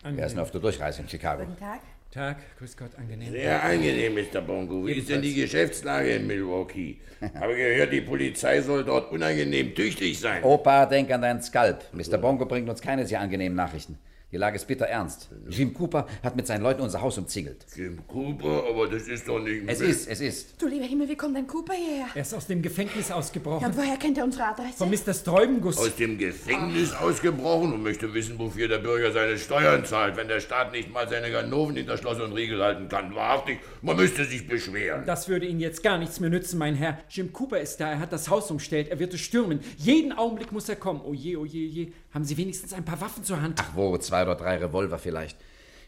Er 0.02 0.26
ist 0.26 0.34
nur 0.34 0.42
auf 0.42 0.50
der 0.50 0.60
Durchreise 0.60 1.02
in 1.02 1.08
Chicago. 1.08 1.44
Guten 1.44 1.56
Tag. 1.60 1.78
Tag, 2.14 2.36
grüß 2.58 2.76
Gott, 2.76 2.90
angenehm. 2.96 3.32
Sehr 3.32 3.60
angenehm, 3.60 4.14
Mr. 4.14 4.40
Bongo. 4.40 4.86
Wie 4.86 4.92
ist 4.92 5.08
denn 5.08 5.20
die 5.20 5.34
Geschäftslage 5.34 6.10
in 6.10 6.28
Milwaukee? 6.28 6.98
Habe 7.34 7.56
gehört, 7.56 7.92
die 7.92 8.02
Polizei 8.02 8.60
soll 8.60 8.84
dort 8.84 9.10
unangenehm 9.10 9.74
tüchtig 9.74 10.20
sein. 10.20 10.44
Opa, 10.44 10.86
denk 10.86 11.10
an 11.10 11.22
deinen 11.22 11.42
Skalp. 11.42 11.82
Mr. 11.92 12.18
Bongo 12.18 12.46
bringt 12.46 12.68
uns 12.68 12.80
keine 12.80 13.04
sehr 13.04 13.18
angenehmen 13.18 13.56
Nachrichten. 13.56 13.98
Die 14.34 14.38
Lage 14.38 14.56
ist 14.56 14.66
bitter 14.66 14.86
ernst. 14.86 15.28
Jim 15.48 15.72
Cooper 15.72 16.08
hat 16.20 16.34
mit 16.34 16.44
seinen 16.48 16.64
Leuten 16.64 16.80
unser 16.82 17.00
Haus 17.00 17.16
umzingelt. 17.16 17.64
Jim 17.76 18.04
Cooper, 18.08 18.64
aber 18.68 18.88
das 18.88 19.06
ist 19.06 19.28
doch 19.28 19.38
nicht... 19.38 19.62
Es 19.68 19.80
ist, 19.80 20.08
es 20.08 20.20
ist. 20.20 20.60
Du 20.60 20.66
lieber 20.66 20.86
Himmel, 20.86 21.08
wie 21.08 21.14
kommt 21.14 21.36
dein 21.36 21.46
Cooper 21.46 21.74
hierher? 21.74 22.06
Er 22.16 22.22
ist 22.22 22.34
aus 22.34 22.48
dem 22.48 22.60
Gefängnis 22.60 23.10
Ja, 23.10 23.14
ausgebrochen. 23.14 23.64
und 23.64 23.76
woher 23.76 23.96
kennt 23.96 24.18
er 24.18 24.24
unsere 24.24 24.46
Adresse? 24.46 24.78
Von 24.78 24.90
Mr. 24.90 25.14
Sträubenguss. 25.14 25.78
Aus 25.78 25.94
dem 25.94 26.18
Gefängnis 26.18 26.92
ausgebrochen 26.94 27.74
und 27.74 27.84
möchte 27.84 28.12
wissen, 28.12 28.36
wofür 28.36 28.66
der 28.66 28.78
Bürger 28.78 29.12
seine 29.12 29.38
Steuern 29.38 29.84
zahlt, 29.84 30.16
wenn 30.16 30.26
der 30.26 30.40
Staat 30.40 30.72
nicht 30.72 30.92
mal 30.92 31.08
seine 31.08 31.30
Ganoven 31.30 31.76
hinter 31.76 31.96
Schloss 31.96 32.20
und 32.20 32.32
Riegel 32.32 32.60
halten 32.60 32.88
kann. 32.88 33.14
Wahrhaftig, 33.14 33.60
man 33.82 33.94
müsste 33.94 34.24
sich 34.24 34.48
beschweren. 34.48 35.04
Das 35.06 35.28
würde 35.28 35.46
Ihnen 35.46 35.60
jetzt 35.60 35.84
gar 35.84 35.96
nichts 35.96 36.18
mehr 36.18 36.30
nützen, 36.30 36.58
mein 36.58 36.74
Herr. 36.74 36.98
Jim 37.08 37.32
Cooper 37.32 37.60
ist 37.60 37.76
da, 37.76 37.88
er 37.92 38.00
hat 38.00 38.12
das 38.12 38.28
Haus 38.28 38.50
umstellt, 38.50 38.88
er 38.88 38.98
wird 38.98 39.14
es 39.14 39.20
stürmen. 39.20 39.60
Jeden 39.76 40.10
Augenblick 40.12 40.50
muss 40.50 40.68
er 40.68 40.74
kommen. 40.74 41.02
Oh 41.04 41.14
je, 41.14 41.36
oh 41.36 41.44
je, 41.44 41.68
oh 41.68 41.70
je. 41.70 41.92
Haben 42.14 42.24
Sie 42.24 42.36
wenigstens 42.36 42.72
ein 42.72 42.84
paar 42.84 43.00
Waffen 43.00 43.24
zur 43.24 43.42
Hand? 43.42 43.58
Ach 43.60 43.74
wo, 43.74 43.98
zwei 43.98 44.22
oder 44.22 44.36
drei 44.36 44.56
Revolver 44.58 45.00
vielleicht. 45.00 45.36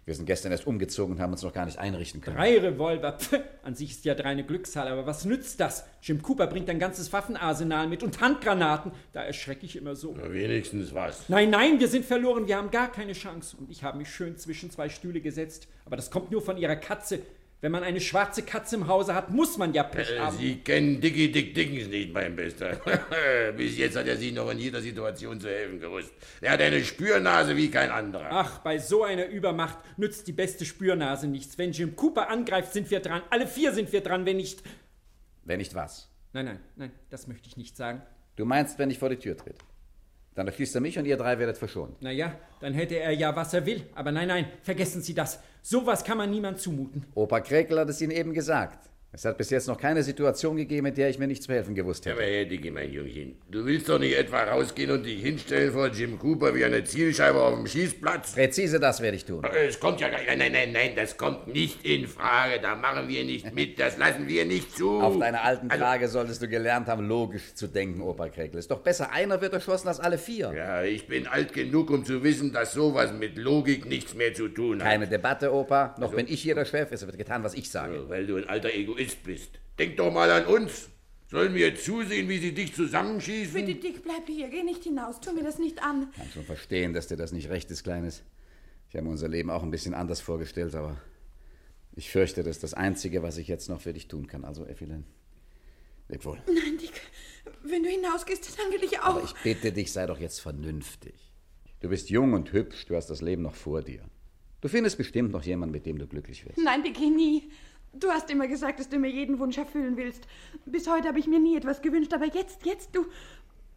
Wir 0.05 0.15
sind 0.15 0.27
gestern 0.27 0.51
erst 0.51 0.67
umgezogen 0.67 1.15
und 1.15 1.21
haben 1.21 1.31
uns 1.33 1.43
noch 1.43 1.53
gar 1.53 1.67
nicht 1.67 1.79
einrichten 1.79 2.21
können. 2.21 2.37
Drei 2.37 2.59
Revolver. 2.59 3.17
Pff, 3.17 3.39
an 3.63 3.77
sich 3.77 3.93
ist 3.93 4.05
ja 4.05 4.17
drei 4.17 4.31
eine 4.31 4.45
Glückszahl, 4.45 4.89
aber 4.89 5.07
was 5.07 5.25
nützt 5.25 5.61
das? 5.61 5.85
Jim 6.03 6.23
Cooper 6.23 6.49
bringt 6.49 6.69
ein 6.69 6.81
ganzes 6.81 7.13
Waffenarsenal 7.13 7.87
mit 7.87 8.03
und 8.03 8.21
Handgranaten. 8.21 8.91
Da 9.13 9.23
erschrecke 9.23 9.67
ich 9.67 9.77
immer 9.77 9.95
so. 9.95 10.17
Na, 10.17 10.33
wenigstens 10.33 10.93
was. 10.93 11.29
Nein, 11.29 11.51
nein, 11.51 11.79
wir 11.79 11.89
sind 11.89 12.05
verloren, 12.05 12.49
wir 12.49 12.57
haben 12.57 12.73
gar 12.73 12.91
keine 12.91 13.13
Chance. 13.13 13.57
Und 13.57 13.71
ich 13.71 13.85
habe 13.85 13.97
mich 13.97 14.09
schön 14.09 14.37
zwischen 14.37 14.73
zwei 14.73 14.89
Stühle 14.89 15.21
gesetzt. 15.21 15.69
Aber 15.85 15.95
das 15.95 16.11
kommt 16.11 16.33
nur 16.33 16.43
von 16.43 16.57
Ihrer 16.57 16.77
Katze. 16.77 17.21
Wenn 17.67 17.73
man 17.73 17.83
eine 17.83 18.01
schwarze 18.01 18.43
Katze 18.43 18.77
im 18.77 18.87
Hause 18.87 19.13
hat, 19.13 19.33
muss 19.33 19.59
man 19.59 19.75
ja 19.75 19.83
Pech 19.83 20.09
Äh, 20.13 20.21
haben. 20.21 20.39
Sie 20.39 20.59
kennen 20.59 21.01
Dickie 21.01 21.33
Dick 21.33 21.53
Dickens 21.53 21.89
nicht, 21.89 22.13
mein 22.15 22.37
Bester. 22.37 22.81
Bis 23.57 23.77
jetzt 23.77 23.97
hat 23.97 24.07
er 24.07 24.17
Sie 24.17 24.31
noch 24.31 24.49
in 24.53 24.61
jeder 24.61 24.81
Situation 24.81 25.41
zu 25.41 25.49
helfen 25.49 25.81
gewusst. 25.81 26.13
Er 26.41 26.53
hat 26.53 26.61
eine 26.61 26.85
Spürnase 26.85 27.57
wie 27.57 27.69
kein 27.69 27.91
anderer. 27.91 28.29
Ach, 28.31 28.61
bei 28.61 28.79
so 28.79 29.03
einer 29.03 29.27
Übermacht 29.27 29.79
nützt 29.97 30.29
die 30.29 30.33
beste 30.33 30.65
Spürnase 30.65 31.27
nichts. 31.27 31.59
Wenn 31.59 31.73
Jim 31.73 31.97
Cooper 31.97 32.31
angreift, 32.31 32.73
sind 32.73 32.89
wir 32.89 33.01
dran. 33.01 33.23
Alle 33.31 33.49
vier 33.49 33.73
sind 33.75 33.91
wir 33.93 34.01
dran, 34.01 34.25
wenn 34.27 34.37
nicht. 34.37 34.63
Wenn 35.43 35.59
nicht 35.59 35.75
was. 35.75 36.09
Nein, 36.35 36.45
nein, 36.45 36.61
nein, 36.77 36.93
das 37.11 37.27
möchte 37.27 37.49
ich 37.49 37.57
nicht 37.57 37.77
sagen. 37.77 38.01
Du 38.37 38.45
meinst, 38.45 38.79
wenn 38.79 38.93
ich 38.93 39.01
vor 39.01 39.09
die 39.09 39.17
Tür 39.17 39.37
tritt. 39.37 39.57
Dann 40.37 40.47
erschießt 40.47 40.75
er 40.75 40.83
mich 40.83 40.99
und 40.99 41.07
ihr 41.07 41.17
drei 41.17 41.39
werdet 41.39 41.57
verschont. 41.57 42.01
Naja, 42.03 42.35
dann 42.61 42.75
hätte 42.75 42.99
er 42.99 43.11
ja, 43.13 43.35
was 43.35 43.55
er 43.55 43.65
will. 43.65 43.83
Aber 43.95 44.13
nein, 44.13 44.29
nein, 44.29 44.47
vergessen 44.63 45.01
Sie 45.01 45.15
das. 45.15 45.41
Sowas 45.63 46.05
kann 46.05 46.19
man 46.19 46.31
niemand 46.31 46.61
zumuten. 46.61 47.07
Opa 47.15 47.41
Krekel 47.41 47.81
hat 47.81 47.89
es 47.89 48.03
Ihnen 48.03 48.13
eben 48.13 48.35
gesagt. 48.35 48.91
Es 49.13 49.25
hat 49.25 49.39
bis 49.39 49.49
jetzt 49.49 49.67
noch 49.67 49.79
keine 49.79 50.03
Situation 50.03 50.57
gegeben, 50.59 50.89
in 50.89 50.95
der 50.95 51.09
ich 51.09 51.19
mir 51.19 51.27
nicht 51.27 51.43
zu 51.43 51.51
helfen 51.51 51.75
gewusst 51.75 52.07
Aber 52.07 52.21
hätte. 52.21 52.31
Herr 52.33 52.45
Dickie, 52.45 52.71
mein 52.71 52.93
Jungchen, 52.93 53.37
du 53.51 53.65
willst 53.65 53.89
doch 53.89 53.99
nicht 53.99 54.15
etwa 54.15 54.43
rausgehen 54.43 54.91
und 54.91 55.05
dich 55.07 55.23
hinstellen 55.23 55.73
vor 55.73 55.87
Jim 55.89 56.19
Cooper 56.19 56.55
wie 56.55 56.63
eine 56.65 56.85
Zielscheibe 56.85 57.41
auf 57.41 57.55
dem 57.55 57.67
Schießplatz? 57.67 58.35
Präzise 58.35 58.79
das 58.79 59.01
werde 59.01 59.17
ich 59.17 59.25
tun. 59.25 59.43
Es 59.67 59.81
kommt 59.81 60.01
ja 60.03 60.11
gar 60.11 60.19
nicht. 60.19 60.27
Nein, 60.29 60.39
nein, 60.39 60.53
nein, 60.53 60.73
nein, 60.73 60.91
das 60.97 61.17
kommt 61.17 61.47
nicht 61.47 61.83
in 61.87 62.07
Frage. 62.07 62.61
Da 62.61 62.75
machen 62.75 63.09
wir 63.09 63.25
nicht 63.25 63.55
mit. 63.55 63.81
Das 63.81 63.97
lassen 63.97 64.29
wir 64.29 64.45
nicht 64.45 64.77
zu. 64.77 65.01
Auf 65.01 65.19
deiner 65.19 65.43
alten 65.43 65.71
Also- 65.71 65.83
Frage 65.83 66.09
solltest 66.09 66.43
du 66.43 66.49
gelernt 66.49 66.87
haben, 66.89 67.09
logisch 67.09 67.55
zu 67.55 67.69
denken, 67.69 68.03
Opa 68.03 68.29
Krekel. 68.29 68.59
Ist 68.59 68.71
doch 68.71 68.81
besser, 68.81 69.13
einer 69.13 69.41
wird 69.41 69.55
erschossen 69.55 69.89
als 69.89 69.99
alle 70.01 70.19
vier. 70.19 70.53
Ja, 70.55 70.83
ich 70.83 71.07
bin 71.07 71.27
alt 71.27 71.55
genug, 71.55 71.89
um 71.91 72.05
zu 72.05 72.23
wissen, 72.23 72.53
dass 72.53 72.75
sowas 72.75 73.15
mit 73.15 73.39
Logik 73.39 73.87
nichts 73.87 74.15
mehr 74.15 74.35
zu 74.35 74.49
tun 74.49 74.83
hat. 74.83 74.91
Keine 74.91 75.07
Debatte, 75.07 75.55
Opa. 75.55 75.95
Noch 75.99 76.13
bin 76.13 76.27
ich 76.29 76.43
hier 76.43 76.55
der 76.55 76.67
Chef. 76.67 76.93
Es 76.93 77.07
wird 77.07 77.17
getan, 77.17 77.43
was 77.45 77.55
ich 77.55 77.71
sage. 77.71 78.05
Weil 78.11 78.27
du 78.27 78.37
ein 78.37 78.47
alter 78.47 78.75
Egoist 78.97 79.23
bist. 79.23 79.51
Denk 79.79 79.97
doch 79.97 80.13
mal 80.13 80.31
an 80.31 80.47
uns. 80.47 80.89
Sollen 81.29 81.55
wir 81.55 81.75
zusehen, 81.75 82.29
wie 82.29 82.39
sie 82.39 82.53
dich 82.53 82.75
zusammenschießen? 82.75 83.53
Bitte, 83.53 83.75
Dick, 83.75 84.03
bleib 84.03 84.27
hier. 84.27 84.49
Geh 84.49 84.63
nicht 84.63 84.85
hinaus. 84.85 85.21
Tu 85.21 85.33
mir 85.33 85.43
das 85.43 85.59
nicht 85.59 85.83
an. 85.83 86.09
Ich 86.13 86.19
kann 86.19 86.31
schon 86.31 86.45
verstehen, 86.45 86.93
dass 86.93 87.09
dir 87.09 87.17
das 87.17 87.33
nicht 87.33 87.49
recht 87.49 87.71
ist, 87.71 87.83
Kleines. 87.83 88.23
Ich 88.89 88.95
habe 88.95 89.05
mir 89.05 89.11
unser 89.11 89.29
Leben 89.29 89.51
auch 89.51 89.63
ein 89.63 89.71
bisschen 89.71 89.95
anders 89.95 90.21
vorgestellt, 90.21 90.75
aber 90.77 90.97
ich 91.97 92.11
fürchte, 92.11 92.45
das 92.45 92.57
ist 92.57 92.63
das 92.63 92.75
Einzige, 92.75 93.23
was 93.23 93.37
ich 93.39 93.49
jetzt 93.49 93.69
noch 93.69 93.81
für 93.81 93.93
dich 93.93 94.07
tun 94.07 94.29
kann. 94.29 94.45
Also, 94.45 94.65
Effelin, 94.65 95.05
leb 96.09 96.25
wohl. 96.25 96.41
Nein, 96.47 96.79
Dick. 96.81 97.01
Wenn 97.65 97.83
du 97.83 97.89
hinausgehst, 97.89 98.57
dann 98.59 98.73
will 98.73 98.85
ich 98.85 99.01
auch. 99.01 99.17
Aber 99.17 99.25
ich 99.25 99.35
bitte 99.43 99.73
dich, 99.73 99.93
sei 99.93 100.07
doch 100.07 100.21
jetzt 100.21 100.41
vernünftig. 100.41 101.33
Du 101.81 101.89
bist 101.89 102.09
jung 102.09 102.33
und 102.35 102.53
hübsch, 102.53 102.87
du 102.87 102.95
hast 102.95 103.09
das 103.09 103.21
Leben 103.21 103.43
noch 103.43 103.55
vor 103.55 103.83
dir. 103.83 104.03
Du 104.61 104.69
findest 104.69 104.97
bestimmt 104.97 105.33
noch 105.33 105.43
jemanden, 105.43 105.73
mit 105.73 105.87
dem 105.87 105.99
du 105.99 106.07
glücklich 106.07 106.47
wirst. 106.47 106.59
Nein, 106.59 106.83
Dicky, 106.83 107.11
nie. 107.11 107.51
Du 108.01 108.11
hast 108.11 108.31
immer 108.31 108.49
gesagt, 108.49 108.81
dass 108.81 108.89
du 108.89 108.99
mir 108.99 109.11
jeden 109.11 109.39
Wunsch 109.39 109.59
erfüllen 109.59 109.97
willst. 109.97 110.27
Bis 110.65 110.89
heute 110.89 111.09
habe 111.09 111.19
ich 111.19 111.27
mir 111.27 111.39
nie 111.41 111.57
etwas 111.57 111.81
gewünscht, 111.83 112.13
aber 112.13 112.27
jetzt, 112.27 112.65
jetzt, 112.67 112.95
du. 112.95 113.07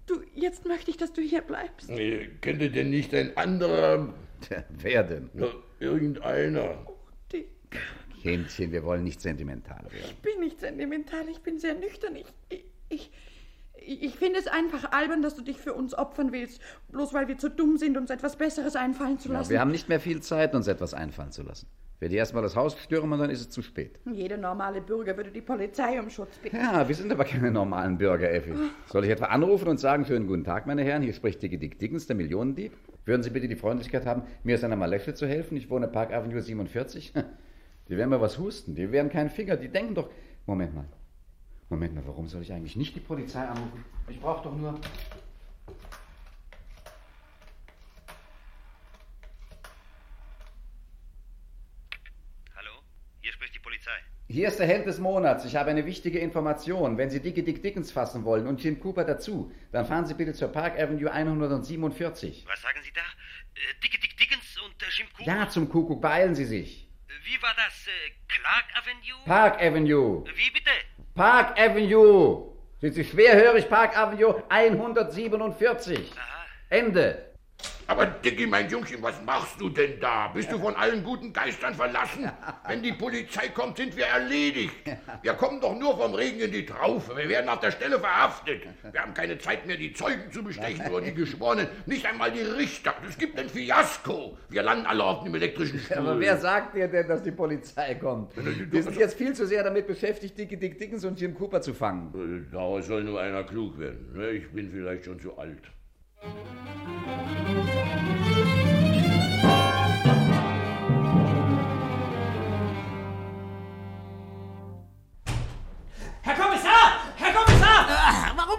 Du, 0.08 0.22
jetzt 0.34 0.66
möchte 0.66 0.90
ich, 0.90 0.98
dass 0.98 1.14
du 1.14 1.22
hier 1.22 1.42
bleibst. 1.42 1.90
Äh, 1.92 2.30
Könnte 2.42 2.72
denn 2.72 2.90
nicht 2.90 3.14
ein 3.14 3.38
anderer, 3.38 4.12
Tja, 4.42 4.64
wer 4.82 5.04
denn? 5.04 5.30
na, 5.34 5.48
irgendeiner? 5.80 6.84
Dick, 7.32 7.50
Kindchen, 8.22 8.72
wir 8.72 8.84
wollen 8.84 9.04
nicht 9.04 9.22
sentimental 9.22 9.84
werden. 9.84 10.06
ich 10.10 10.16
bin 10.18 10.40
nicht 10.40 10.60
sentimental, 10.60 11.30
ich 11.30 11.40
bin 11.42 11.60
sehr 11.60 11.76
nüchtern. 11.76 12.16
Ich, 12.16 12.26
ich, 12.50 12.66
ich, 12.90 13.12
ich 13.90 14.16
finde 14.16 14.40
es 14.40 14.48
einfach 14.48 14.92
albern, 14.92 15.22
dass 15.22 15.36
du 15.36 15.42
dich 15.42 15.58
für 15.58 15.74
uns 15.74 15.94
opfern 15.98 16.32
willst, 16.32 16.62
bloß 16.92 17.14
weil 17.14 17.28
wir 17.28 17.38
zu 17.38 17.50
dumm 17.50 17.78
sind, 17.78 17.98
uns 17.98 18.10
etwas 18.10 18.36
Besseres 18.38 18.76
einfallen 18.76 19.18
zu 19.20 19.30
Ja, 19.30 19.36
lassen. 19.36 19.50
wir 19.50 19.60
haben 19.60 19.72
nicht 19.72 19.90
mehr 19.90 20.00
viel 20.00 20.22
Zeit, 20.22 20.54
uns 20.56 20.68
etwas 20.68 20.94
einfallen 20.94 21.32
zu 21.32 21.44
lassen. 21.44 21.68
Wenn 22.02 22.12
die 22.12 22.16
erstmal 22.16 22.42
das 22.44 22.56
Haus 22.56 22.78
stürmen, 22.80 23.20
dann 23.20 23.30
ist 23.30 23.42
es 23.42 23.50
zu 23.50 23.62
spät. 23.62 24.00
Jeder 24.10 24.38
normale 24.38 24.80
Bürger 24.80 25.18
würde 25.18 25.32
die 25.32 25.42
Polizei 25.42 26.00
um 26.00 26.10
Schutz 26.10 26.38
bitten. 26.38 26.56
Ja, 26.56 26.88
wir 26.88 26.96
sind 26.96 27.12
aber 27.12 27.26
keine 27.26 27.52
normalen 27.52 27.98
Bürger, 27.98 28.32
Effi. 28.32 28.54
Soll 28.86 29.04
ich 29.04 29.12
etwa 29.12 29.26
anrufen 29.26 29.68
und 29.68 29.82
sagen, 29.82 30.06
schönen 30.06 30.26
guten 30.26 30.46
Tag, 30.46 30.66
meine 30.66 30.82
Herren, 30.84 31.02
hier 31.04 31.12
spricht 31.12 31.42
Dickie 31.42 31.58
Dick 31.58 31.78
Dickens, 31.78 32.08
der 32.08 32.16
Millionendieb. 32.16 32.72
Würden 33.04 33.22
Sie 33.22 33.32
bitte 33.32 33.50
die 33.50 33.58
Freundlichkeit 33.58 34.06
haben, 34.06 34.24
mir 34.44 34.56
aus 34.56 34.64
einer 34.64 34.78
Malesche 34.78 35.14
zu 35.14 35.28
helfen? 35.28 35.58
Ich 35.58 35.70
wohne 35.70 35.90
Park 35.90 36.14
Avenue 36.14 36.42
47. 36.42 37.12
Die 37.90 37.98
werden 37.98 38.10
mir 38.12 38.22
was 38.22 38.40
husten, 38.40 38.76
die 38.76 38.92
werden 38.94 39.10
keinen 39.12 39.30
Finger, 39.30 39.58
die 39.58 39.68
denken 39.68 39.96
doch... 39.96 40.10
Moment 40.46 40.74
mal. 40.74 40.86
Moment 41.70 41.94
mal, 41.94 42.06
warum 42.08 42.28
soll 42.28 42.42
ich 42.42 42.52
eigentlich 42.52 42.76
nicht 42.76 42.96
die 42.96 43.00
Polizei 43.00 43.42
anrufen? 43.42 43.86
Ich 44.08 44.20
brauche 44.20 44.44
doch 44.44 44.56
nur... 44.56 44.80
Hier 54.32 54.48
ist 54.48 54.60
der 54.60 54.68
Held 54.68 54.86
des 54.86 55.00
Monats. 55.00 55.44
Ich 55.44 55.56
habe 55.56 55.72
eine 55.72 55.88
wichtige 55.88 56.20
Information. 56.20 57.00
Wenn 57.00 57.10
Sie 57.10 57.20
Dicke 57.20 57.42
Dick 57.42 57.64
Dickens 57.64 57.92
fassen 57.92 58.26
wollen 58.26 58.46
und 58.46 58.64
Jim 58.64 58.80
Cooper 58.80 59.04
dazu, 59.04 59.52
dann 59.72 59.88
fahren 59.88 60.06
Sie 60.06 60.14
bitte 60.14 60.34
zur 60.34 60.50
Park 60.50 60.80
Avenue 60.80 61.12
147. 61.12 62.46
Was 62.48 62.62
sagen 62.62 62.80
Sie 62.84 62.92
da? 62.94 63.02
Äh, 63.02 63.82
Dicke 63.84 64.00
Dick 64.00 64.16
Dickens 64.18 64.56
und 64.64 64.84
äh, 64.84 64.86
Jim 64.96 65.08
Cooper? 65.18 65.28
Ja, 65.28 65.50
zum 65.50 65.68
Kuckuck, 65.68 66.00
beeilen 66.00 66.36
Sie 66.36 66.46
sich. 66.46 66.88
Wie 67.24 67.42
war 67.42 67.56
das? 67.56 67.88
Äh, 67.88 68.12
Clark 68.28 68.66
Avenue? 68.78 69.26
Park 69.26 69.62
Avenue. 69.64 70.24
Wie 70.36 70.52
bitte? 70.52 70.70
Park 71.16 71.60
Avenue. 71.60 72.50
Sind 72.82 72.94
Sie 72.94 73.04
schwerhörig? 73.04 73.68
Park 73.70 73.98
Avenue 73.98 74.42
147. 74.50 76.12
Ende. 76.70 77.29
Aber 77.90 78.06
Dicky, 78.06 78.46
mein 78.46 78.70
Jungchen, 78.70 79.02
was 79.02 79.20
machst 79.26 79.60
du 79.60 79.68
denn 79.68 80.00
da? 80.00 80.28
Bist 80.28 80.52
du 80.52 80.60
von 80.60 80.76
allen 80.76 81.04
guten 81.04 81.34
Geistern 81.34 81.74
verlassen? 81.74 82.32
Wenn 82.68 82.84
die 82.84 82.92
Polizei 82.92 83.48
kommt, 83.48 83.78
sind 83.78 83.98
wir 83.98 84.06
erledigt. 84.06 84.76
Wir 85.24 85.34
kommen 85.34 85.60
doch 85.60 85.76
nur 85.76 85.98
vom 85.98 86.14
Regen 86.14 86.40
in 86.40 86.52
die 86.52 86.68
Traufe. 86.68 87.18
Wir 87.18 87.28
werden 87.28 87.50
auf 87.50 87.62
der 87.62 87.72
Stelle 87.72 88.00
verhaftet. 88.00 88.62
Wir 88.92 89.02
haben 89.02 89.16
keine 89.16 89.40
Zeit 89.40 89.66
mehr, 89.66 89.76
die 89.76 89.92
Zeugen 89.92 90.32
zu 90.32 90.44
bestechen 90.44 90.86
oder 90.92 91.02
die 91.04 91.16
Geschworenen. 91.16 91.68
Nicht 91.88 92.06
einmal 92.06 92.32
die 92.32 92.42
Richter. 92.42 92.94
Es 93.10 93.18
gibt 93.18 93.40
ein 93.40 93.50
Fiasko. 93.50 94.38
Wir 94.50 94.62
landen 94.62 94.86
alle 94.86 95.04
auf 95.04 95.24
dem 95.24 95.34
elektrischen 95.34 95.80
Stuhl. 95.80 95.98
Aber 95.98 96.20
wer 96.20 96.38
sagt 96.38 96.76
dir 96.76 96.88
denn, 96.88 97.08
dass 97.08 97.24
die 97.24 97.32
Polizei 97.32 97.96
kommt? 97.96 98.34
Wir 98.72 98.84
sind 98.84 98.98
jetzt 98.98 99.18
viel 99.18 99.34
zu 99.34 99.48
sehr 99.48 99.64
damit 99.64 99.88
beschäftigt, 99.88 100.38
Dicke 100.38 100.58
Dick 100.58 100.78
Dickens 100.78 101.06
und 101.06 101.20
Jim 101.20 101.34
Cooper 101.34 101.60
zu 101.60 101.74
fangen. 101.74 102.48
Daraus 102.52 102.86
soll 102.86 103.04
nur 103.04 103.20
einer 103.20 103.44
klug 103.44 103.80
werden. 103.80 104.14
Ne, 104.16 104.30
Ich 104.30 104.52
bin 104.52 104.70
vielleicht 104.70 105.06
schon 105.06 105.20
zu 105.20 105.36
alt. 105.40 105.64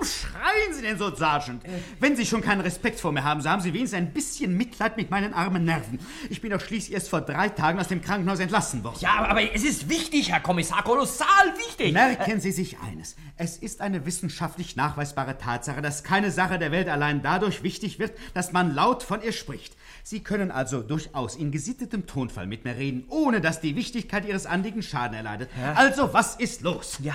Warum 0.00 0.06
schreien 0.06 0.74
Sie 0.74 0.82
denn 0.82 0.98
so, 0.98 1.14
Sergeant? 1.14 1.62
Wenn 1.98 2.16
Sie 2.16 2.26
schon 2.26 2.40
keinen 2.40 2.60
Respekt 2.60 3.00
vor 3.00 3.12
mir 3.12 3.24
haben, 3.24 3.40
so 3.40 3.48
haben 3.48 3.60
Sie 3.60 3.72
wenigstens 3.72 3.98
ein 3.98 4.12
bisschen 4.12 4.56
Mitleid 4.56 4.96
mit 4.96 5.10
meinen 5.10 5.34
armen 5.34 5.64
Nerven. 5.64 5.98
Ich 6.28 6.40
bin 6.40 6.50
doch 6.50 6.60
schließlich 6.60 6.94
erst 6.94 7.08
vor 7.08 7.20
drei 7.20 7.48
Tagen 7.48 7.78
aus 7.78 7.88
dem 7.88 8.02
Krankenhaus 8.02 8.40
entlassen 8.40 8.82
worden. 8.84 8.98
Ja, 9.00 9.14
aber, 9.18 9.30
aber 9.30 9.54
es 9.54 9.64
ist 9.64 9.88
wichtig, 9.88 10.30
Herr 10.30 10.40
Kommissar, 10.40 10.82
kolossal 10.82 11.26
wichtig. 11.68 11.92
Merken 11.92 12.40
Sie 12.40 12.52
sich 12.52 12.78
eines. 12.80 13.16
Es 13.36 13.56
ist 13.56 13.80
eine 13.80 14.06
wissenschaftlich 14.06 14.76
nachweisbare 14.76 15.38
Tatsache, 15.38 15.82
dass 15.82 16.04
keine 16.04 16.30
Sache 16.30 16.58
der 16.58 16.72
Welt 16.72 16.88
allein 16.88 17.22
dadurch 17.22 17.62
wichtig 17.62 17.98
wird, 17.98 18.12
dass 18.34 18.52
man 18.52 18.74
laut 18.74 19.02
von 19.02 19.22
ihr 19.22 19.32
spricht. 19.32 19.76
Sie 20.02 20.20
können 20.20 20.50
also 20.50 20.82
durchaus 20.82 21.36
in 21.36 21.50
gesittetem 21.50 22.06
Tonfall 22.06 22.46
mit 22.46 22.64
mir 22.64 22.76
reden, 22.76 23.04
ohne 23.08 23.40
dass 23.40 23.60
die 23.60 23.76
Wichtigkeit 23.76 24.26
Ihres 24.26 24.46
Anliegens 24.46 24.86
Schaden 24.86 25.14
erleidet. 25.16 25.50
Also, 25.74 26.12
was 26.12 26.36
ist 26.36 26.62
los? 26.62 26.98
Ja, 27.02 27.14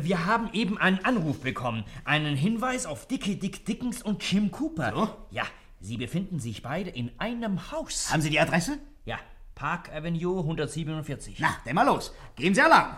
wir 0.00 0.26
haben 0.26 0.50
eben 0.52 0.78
einen 0.78 1.04
Anruf 1.04 1.40
bekommen. 1.40 1.84
Einen 2.08 2.36
Hinweis 2.36 2.86
auf 2.86 3.06
Dicke 3.06 3.36
Dick 3.36 3.66
Dickens 3.66 4.00
und 4.00 4.22
Jim 4.22 4.50
Cooper. 4.50 4.92
So? 4.94 5.14
Ja, 5.30 5.42
sie 5.78 5.98
befinden 5.98 6.40
sich 6.40 6.62
beide 6.62 6.88
in 6.88 7.10
einem 7.18 7.70
Haus. 7.70 8.10
Haben 8.10 8.22
Sie 8.22 8.30
die 8.30 8.40
Adresse? 8.40 8.78
Ja, 9.04 9.18
Park 9.54 9.92
Avenue 9.94 10.40
147. 10.40 11.36
Na, 11.38 11.54
dann 11.66 11.74
mal 11.74 11.82
los. 11.82 12.14
Geben 12.34 12.54
Sie 12.54 12.62
Alarm. 12.62 12.96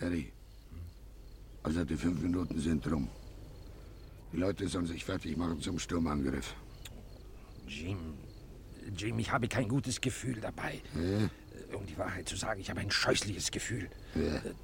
Harry, 0.00 0.32
also 1.64 1.84
die 1.84 1.96
fünf 1.96 2.20
Minuten 2.20 2.60
sind 2.60 2.86
rum. 2.86 3.08
Die 4.32 4.36
Leute 4.38 4.66
sollen 4.68 4.86
sich 4.86 5.04
fertig 5.04 5.36
machen 5.36 5.60
zum 5.60 5.78
Sturmangriff. 5.78 6.54
Jim, 7.66 8.14
Jim, 8.96 9.18
ich 9.18 9.30
habe 9.30 9.48
kein 9.48 9.68
gutes 9.68 10.00
Gefühl 10.00 10.40
dabei. 10.40 10.80
Ja? 10.94 11.02
Äh, 11.02 11.74
Um 11.76 11.86
die 11.86 11.96
Wahrheit 11.98 12.28
zu 12.28 12.36
sagen, 12.36 12.60
ich 12.60 12.70
habe 12.70 12.80
ein 12.80 12.90
scheußliches 12.90 13.50
Gefühl. 13.50 13.88
Ja. 14.14 14.36
Äh, 14.36 14.54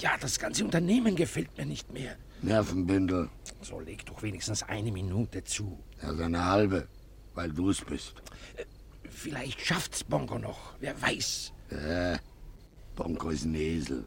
Ja, 0.00 0.16
das 0.20 0.38
ganze 0.38 0.64
Unternehmen 0.64 1.16
gefällt 1.16 1.56
mir 1.58 1.66
nicht 1.66 1.92
mehr. 1.92 2.16
Nervenbündel. 2.42 3.28
So 3.62 3.80
leg 3.80 4.06
doch 4.06 4.22
wenigstens 4.22 4.62
eine 4.62 4.92
Minute 4.92 5.42
zu. 5.44 5.82
Also 6.00 6.22
eine 6.22 6.44
halbe, 6.44 6.86
weil 7.34 7.50
du's 7.52 7.80
bist. 7.84 8.14
Vielleicht 9.10 9.60
schafft's 9.60 10.04
Bongo 10.04 10.38
noch. 10.38 10.74
Wer 10.78 11.00
weiß. 11.02 11.52
Ja, 11.72 12.18
Bonko 12.94 13.30
ist 13.30 13.44
ein 13.44 13.54
Esel. 13.56 14.04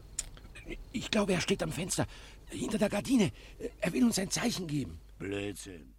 Ich 0.92 1.10
glaube, 1.10 1.34
er 1.34 1.40
steht 1.42 1.62
am 1.62 1.72
Fenster. 1.72 2.06
Hinter 2.48 2.78
der 2.78 2.88
Gardine. 2.88 3.30
Er 3.80 3.92
will 3.92 4.04
uns 4.04 4.18
ein 4.18 4.30
Zeichen 4.30 4.66
geben. 4.66 4.98
Blödsinn. 5.22 5.94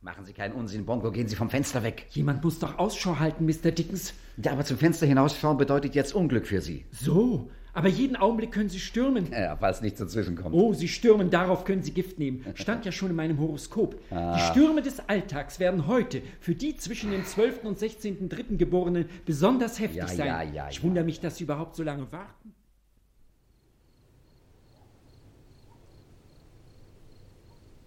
Machen 0.00 0.24
Sie 0.24 0.32
keinen 0.32 0.54
Unsinn, 0.54 0.86
Bongo, 0.86 1.10
gehen 1.10 1.26
Sie 1.28 1.36
vom 1.36 1.50
Fenster 1.50 1.82
weg. 1.82 2.06
Jemand 2.10 2.44
muss 2.44 2.58
doch 2.58 2.78
Ausschau 2.78 3.18
halten, 3.18 3.44
Mr. 3.44 3.70
Dickens. 3.72 4.14
Ja, 4.36 4.52
aber 4.52 4.64
zum 4.64 4.78
Fenster 4.78 5.06
hinausschauen 5.06 5.56
bedeutet 5.56 5.94
jetzt 5.94 6.14
Unglück 6.14 6.46
für 6.46 6.60
Sie. 6.60 6.84
So, 6.92 7.50
aber 7.72 7.88
jeden 7.88 8.16
Augenblick 8.16 8.52
können 8.52 8.68
Sie 8.68 8.78
stürmen. 8.78 9.30
Ja, 9.32 9.56
falls 9.56 9.80
nichts 9.82 9.98
dazwischen 9.98 10.36
kommt. 10.36 10.54
Oh, 10.54 10.72
Sie 10.72 10.88
stürmen, 10.88 11.28
darauf 11.30 11.64
können 11.64 11.82
Sie 11.82 11.92
Gift 11.92 12.18
nehmen. 12.18 12.44
Stand 12.54 12.84
ja 12.84 12.92
schon 12.92 13.10
in 13.10 13.16
meinem 13.16 13.38
Horoskop. 13.38 14.00
Ah. 14.10 14.36
Die 14.36 14.42
Stürme 14.52 14.80
des 14.80 15.00
Alltags 15.08 15.58
werden 15.58 15.86
heute 15.86 16.22
für 16.40 16.54
die 16.54 16.76
zwischen 16.76 17.10
dem 17.10 17.24
12. 17.24 17.64
und 17.64 17.78
16.3. 17.78 18.56
Geborenen 18.56 19.06
besonders 19.24 19.80
heftig 19.80 19.98
Ja, 19.98 20.08
sein. 20.08 20.26
ja, 20.26 20.42
ja, 20.42 20.68
ich 20.70 20.82
wundere 20.82 21.04
mich, 21.04 21.20
dass 21.20 21.36
Sie 21.36 21.44
überhaupt 21.44 21.74
so 21.76 21.82
lange 21.82 22.10
warten. 22.12 22.54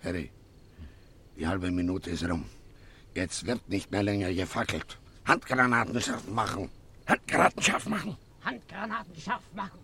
Harry, 0.04 0.32
die 1.40 1.48
halbe 1.48 1.72
Minute 1.72 2.10
ist 2.10 2.24
rum. 2.30 2.46
Jetzt 3.16 3.46
wird 3.46 3.68
nicht 3.70 3.90
mehr 3.92 4.04
länger 4.04 4.32
gefackelt. 4.34 4.98
Handgranaten 5.26 6.02
scharf 6.02 6.28
machen. 6.28 6.70
Handgranaten 7.08 7.64
scharf 7.64 7.86
machen. 7.88 8.18
Handgranaten 8.46 9.16
scharf 9.16 9.44
machen. 9.54 9.80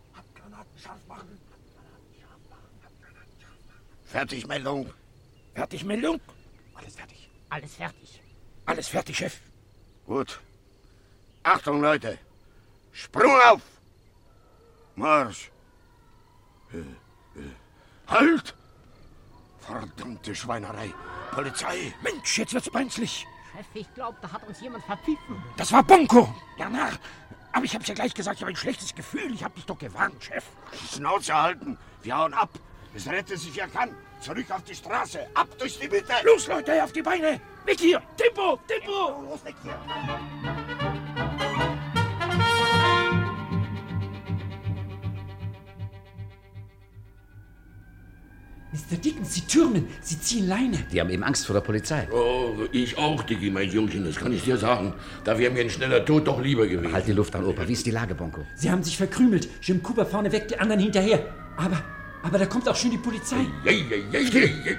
Fertigmeldung. 4.04 4.90
Fertigmeldung? 5.54 6.20
Alles 6.76 6.96
fertig. 6.96 7.30
Alles 7.50 7.74
fertig. 7.76 8.22
Alles 8.66 8.88
fertig, 8.88 9.18
Chef. 9.18 9.40
Gut. 10.06 10.40
Achtung, 11.44 11.82
Leute. 11.82 12.18
Sprung 12.92 13.32
auf. 13.50 13.62
Marsch. 14.96 15.52
Äh, 16.74 16.80
äh. 16.80 17.54
Halt! 18.08 18.56
Verdammte 19.60 20.36
Schweinerei. 20.36 20.94
Polizei. 21.36 21.94
Mensch, 22.02 22.38
jetzt 22.38 22.54
wird's 22.54 22.70
brenzlig. 22.70 23.28
Chef, 23.54 23.66
ich 23.74 23.94
glaube, 23.94 24.18
da 24.22 24.32
hat 24.32 24.48
uns 24.48 24.62
jemand 24.62 24.84
verpfiffen. 24.86 25.44
Das 25.58 25.72
war 25.72 25.84
Bonko. 25.84 26.34
Ja, 26.58 26.70
Narr. 26.70 26.94
Aber 27.52 27.66
ich 27.66 27.76
hab's 27.76 27.88
ja 27.88 27.94
gleich 27.94 28.14
gesagt, 28.14 28.38
ich 28.38 28.42
habe 28.42 28.52
ein 28.52 28.56
schlechtes 28.56 28.96
Gefühl. 28.96 29.34
Ich 29.34 29.44
hab 29.44 29.54
dich 29.56 29.66
doch 29.66 29.78
gewarnt, 29.78 30.24
Chef. 30.24 30.46
Schnauze 30.94 31.34
halten. 31.34 31.78
Wir 32.04 32.18
hauen 32.18 32.34
ab. 32.34 32.50
Es 32.94 33.08
rettet 33.08 33.40
sich, 33.40 33.56
wer 33.56 33.68
kann. 33.68 33.96
Zurück 34.22 34.50
auf 34.50 34.64
die 34.64 34.76
Straße. 34.76 35.28
Ab 35.34 35.48
durch 35.60 35.78
die 35.78 35.90
Mitte. 35.90 36.14
Los, 36.24 36.48
Leute, 36.48 36.82
auf 36.84 36.94
die 36.94 37.02
Beine. 37.02 37.40
Weg 37.66 37.80
hier. 37.80 38.02
Tempo, 38.16 38.58
Tempo. 38.68 39.24
Los, 39.30 39.44
weg 39.44 39.56
hier. 39.62 39.78
Mr. 48.76 48.98
Dickens, 48.98 49.34
Sie 49.34 49.42
türmen, 49.42 49.88
Sie 50.02 50.20
ziehen 50.20 50.50
Leine. 50.50 50.80
Die 50.92 51.00
haben 51.00 51.10
eben 51.10 51.24
Angst 51.24 51.46
vor 51.46 51.54
der 51.54 51.62
Polizei. 51.62 52.10
Oh, 52.12 52.52
ich 52.74 52.98
auch, 52.98 53.24
Dicky, 53.24 53.50
mein 53.50 53.70
Jungchen, 53.70 54.04
das 54.04 54.18
kann 54.18 54.34
ich 54.34 54.44
dir 54.44 54.58
sagen. 54.58 54.94
Da 55.24 55.40
wäre 55.40 55.50
mir 55.54 55.62
ein 55.62 55.70
schneller 55.70 56.04
Tod 56.04 56.28
doch 56.28 56.42
lieber 56.42 56.68
gewesen. 56.68 56.92
Halt 56.92 57.08
die 57.08 57.14
Luft 57.14 57.34
an, 57.38 57.46
Opa. 57.46 57.66
Wie 57.66 57.72
ist 57.72 57.86
die 57.86 57.92
Lage, 57.92 58.16
Bonko? 58.16 58.46
Sie 58.56 58.70
haben 58.70 58.84
sich 58.84 58.98
verkrümelt. 58.98 59.48
Jim 59.62 59.82
Cooper 59.82 60.06
vorne 60.06 60.30
weg, 60.30 60.50
die 60.50 60.60
anderen 60.60 60.82
hinterher. 60.82 61.26
Aber, 61.56 61.82
aber 62.22 62.38
da 62.38 62.46
kommt 62.48 62.68
auch 62.68 62.76
schon 62.76 62.92
die 62.92 62.98
Polizei. 62.98 63.48
Jei, 63.64 63.72
jei, 63.90 64.04
jei, 64.12 64.20
jei, 64.20 64.54
jei. 64.66 64.78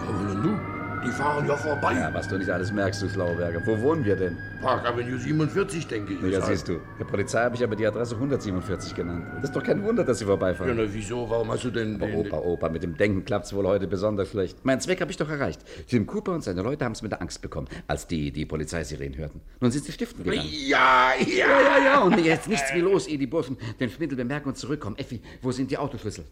Ja, 0.00 0.18
wollen 0.18 0.42
du? 0.42 1.06
Fahren 1.46 1.48
ja 1.48 1.56
vorbei. 1.56 1.94
Ja, 1.94 2.14
was 2.14 2.28
du 2.28 2.38
nicht 2.38 2.50
alles 2.50 2.72
merkst, 2.72 3.02
du 3.02 3.08
Schlauberger. 3.08 3.60
Wo 3.66 3.78
wohnen 3.80 4.04
wir 4.04 4.16
denn? 4.16 4.36
Park 4.60 4.86
Avenue 4.86 5.18
47, 5.18 5.86
denke 5.88 6.14
ich. 6.14 6.20
Ja, 6.22 6.40
halt. 6.40 6.46
siehst 6.46 6.68
du. 6.68 6.78
Der 6.98 7.04
Polizei 7.04 7.42
habe 7.42 7.54
ich 7.56 7.62
aber 7.64 7.74
die 7.76 7.86
Adresse 7.86 8.14
147 8.14 8.94
genannt. 8.94 9.26
Das 9.36 9.44
ist 9.44 9.56
doch 9.56 9.62
kein 9.62 9.82
Wunder, 9.82 10.04
dass 10.04 10.18
sie 10.18 10.24
Ja, 10.24 10.28
vorbeifahren. 10.28 10.76
na, 10.76 10.84
wieso? 10.86 11.28
Warum 11.28 11.50
hast 11.50 11.64
du 11.64 11.70
denn... 11.70 11.96
Aber 11.96 12.06
den- 12.06 12.26
Opa, 12.32 12.38
Opa, 12.38 12.68
mit 12.68 12.82
dem 12.82 12.96
Denken 12.96 13.24
klappt's 13.24 13.52
wohl 13.52 13.66
heute 13.66 13.86
besonders 13.86 14.28
schlecht. 14.30 14.64
Mein 14.64 14.80
Zweck 14.80 15.00
habe 15.00 15.10
ich 15.10 15.16
doch 15.16 15.28
erreicht. 15.28 15.60
Jim 15.88 16.06
Cooper 16.06 16.32
und 16.32 16.42
seine 16.44 16.62
Leute 16.62 16.84
haben 16.84 16.92
es 16.92 17.02
mit 17.02 17.12
der 17.12 17.20
Angst 17.20 17.42
bekommen, 17.42 17.68
als 17.86 18.06
die 18.06 18.30
die 18.30 18.46
Polizeisirenen 18.46 19.16
hörten. 19.18 19.40
Nun 19.60 19.70
sind 19.70 19.84
sie 19.84 19.92
stiften 19.92 20.24
gegangen. 20.24 20.48
Ja, 20.66 21.12
ja. 21.18 21.26
Ja, 21.26 21.60
ja, 21.78 21.84
ja. 21.84 22.00
Und 22.02 22.18
jetzt 22.24 22.48
nichts 22.48 22.72
wie 22.74 22.80
los, 22.80 23.06
ehe 23.06 23.18
die 23.18 23.26
Burschen 23.26 23.56
den 23.80 23.90
Schwindel 23.90 24.16
bemerken 24.16 24.48
und 24.48 24.56
zurückkommen. 24.56 24.96
Effi, 24.98 25.20
wo 25.40 25.50
sind 25.50 25.70
die 25.70 25.78
Autoschlüssel? 25.78 26.24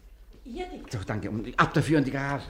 Hier, 0.43 0.65
Dick. 0.65 0.83
So, 0.91 0.99
danke. 1.05 1.29
Und 1.29 1.47
ab 1.59 1.73
dafür 1.73 1.97
in 1.99 2.03
die 2.05 2.11
Garage. 2.11 2.43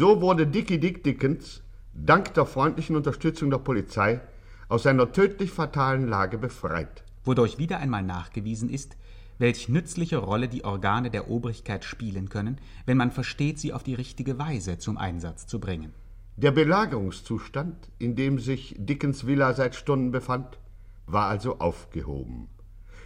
So 0.00 0.22
wurde 0.22 0.46
Dickie 0.46 0.78
Dick 0.78 1.04
Dickens 1.04 1.62
dank 1.92 2.32
der 2.32 2.46
freundlichen 2.46 2.96
Unterstützung 2.96 3.50
der 3.50 3.58
Polizei 3.58 4.22
aus 4.70 4.84
seiner 4.84 5.12
tödlich 5.12 5.50
fatalen 5.50 6.08
Lage 6.08 6.38
befreit. 6.38 7.04
Wodurch 7.22 7.58
wieder 7.58 7.80
einmal 7.80 8.02
nachgewiesen 8.02 8.70
ist, 8.70 8.96
welch 9.36 9.68
nützliche 9.68 10.16
Rolle 10.16 10.48
die 10.48 10.64
Organe 10.64 11.10
der 11.10 11.28
Obrigkeit 11.28 11.84
spielen 11.84 12.30
können, 12.30 12.62
wenn 12.86 12.96
man 12.96 13.10
versteht, 13.10 13.58
sie 13.58 13.74
auf 13.74 13.82
die 13.82 13.92
richtige 13.92 14.38
Weise 14.38 14.78
zum 14.78 14.96
Einsatz 14.96 15.46
zu 15.46 15.60
bringen. 15.60 15.92
Der 16.38 16.52
Belagerungszustand, 16.52 17.90
in 17.98 18.16
dem 18.16 18.38
sich 18.38 18.74
Dickens 18.78 19.26
Villa 19.26 19.52
seit 19.52 19.74
Stunden 19.74 20.12
befand, 20.12 20.58
war 21.04 21.28
also 21.28 21.58
aufgehoben. 21.58 22.48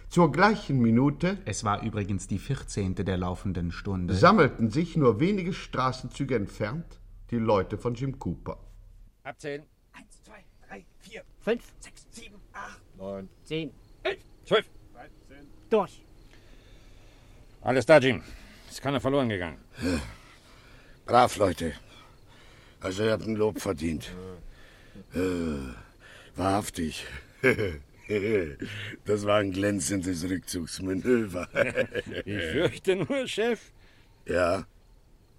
Zur 0.09 0.31
gleichen 0.31 0.79
Minute 0.79 1.37
Es 1.45 1.63
war 1.63 1.81
übrigens 1.83 2.27
die 2.27 2.39
vierzehnte 2.39 3.03
der 3.03 3.17
laufenden 3.17 3.71
Stunde. 3.71 4.13
sammelten 4.13 4.69
sich 4.69 4.95
nur 4.95 5.19
wenige 5.19 5.53
Straßenzüge 5.53 6.35
entfernt 6.35 6.99
die 7.31 7.37
Leute 7.37 7.77
von 7.77 7.95
Jim 7.95 8.17
Cooper. 8.19 8.57
Abzählen. 9.23 9.63
Eins, 9.93 10.21
zwei, 10.23 10.43
drei, 10.67 10.85
vier, 10.99 11.23
Fünf, 11.41 11.63
sechs, 11.79 12.05
sieben, 12.11 12.35
acht, 12.53 12.79
Neun. 12.97 13.27
zehn, 13.43 13.71
elf, 14.03 14.19
zwölf. 14.45 14.65
durch. 15.69 16.01
Alles 17.61 17.85
da, 17.85 17.97
Jim. 17.97 18.21
Ist 18.69 18.81
keiner 18.81 19.01
verloren 19.01 19.27
gegangen. 19.29 19.57
Brav, 21.05 21.35
Leute. 21.37 21.73
Also 22.79 23.03
ihr 23.03 23.11
habt 23.13 23.23
ein 23.25 23.35
Lob 23.35 23.59
verdient. 23.59 24.11
Äh, 25.13 25.19
wahrhaftig. 26.35 27.05
Das 29.05 29.25
war 29.25 29.37
ein 29.39 29.51
glänzendes 29.51 30.23
Rückzugsmanöver. 30.29 31.47
Ich 32.25 32.43
fürchte 32.51 32.95
nur, 32.95 33.27
Chef. 33.27 33.71
Ja. 34.27 34.65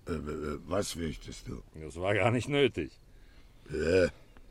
Äh, 0.08 0.12
äh, 0.12 0.58
Was 0.66 0.92
fürchtest 0.92 1.48
du? 1.48 1.62
Das 1.80 1.96
war 1.96 2.14
gar 2.14 2.30
nicht 2.30 2.48
nötig. 2.48 2.92
Ja, 3.70 4.08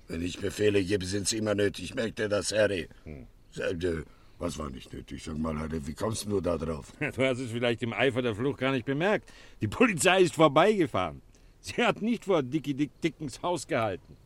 wenn 0.08 0.22
ich 0.22 0.40
Befehle 0.40 0.84
gebe, 0.84 1.06
sind 1.06 1.28
sie 1.28 1.38
immer 1.38 1.56
nötig. 1.56 1.96
Merkt 1.96 2.20
ihr 2.20 2.30
das, 2.30 2.52
Harry? 2.52 2.88
Äh, 3.06 4.04
Was 4.38 4.58
war 4.58 4.70
nicht 4.70 4.92
nötig? 4.94 5.24
Sag 5.24 5.38
mal, 5.38 5.58
Harry, 5.58 5.86
wie 5.88 5.94
kommst 5.94 6.26
du 6.26 6.42
da 6.42 6.58
drauf? 6.58 6.92
Du 7.00 7.24
hast 7.24 7.40
es 7.40 7.52
vielleicht 7.52 7.82
im 7.84 7.94
Eifer 7.94 8.22
der 8.22 8.36
Flucht 8.36 8.60
gar 8.60 8.72
nicht 8.72 8.86
bemerkt. 8.86 9.32
Die 9.62 9.68
Polizei 9.68 10.22
ist 10.22 10.36
vorbeigefahren. 10.36 11.22
Sie 11.62 11.82
hat 11.84 12.02
nicht 12.02 12.26
vor 12.26 12.44
Dickie 12.44 12.74
Dick 12.76 12.92
Dickens 13.02 13.42
Haus 13.42 13.66
gehalten. 13.66 14.18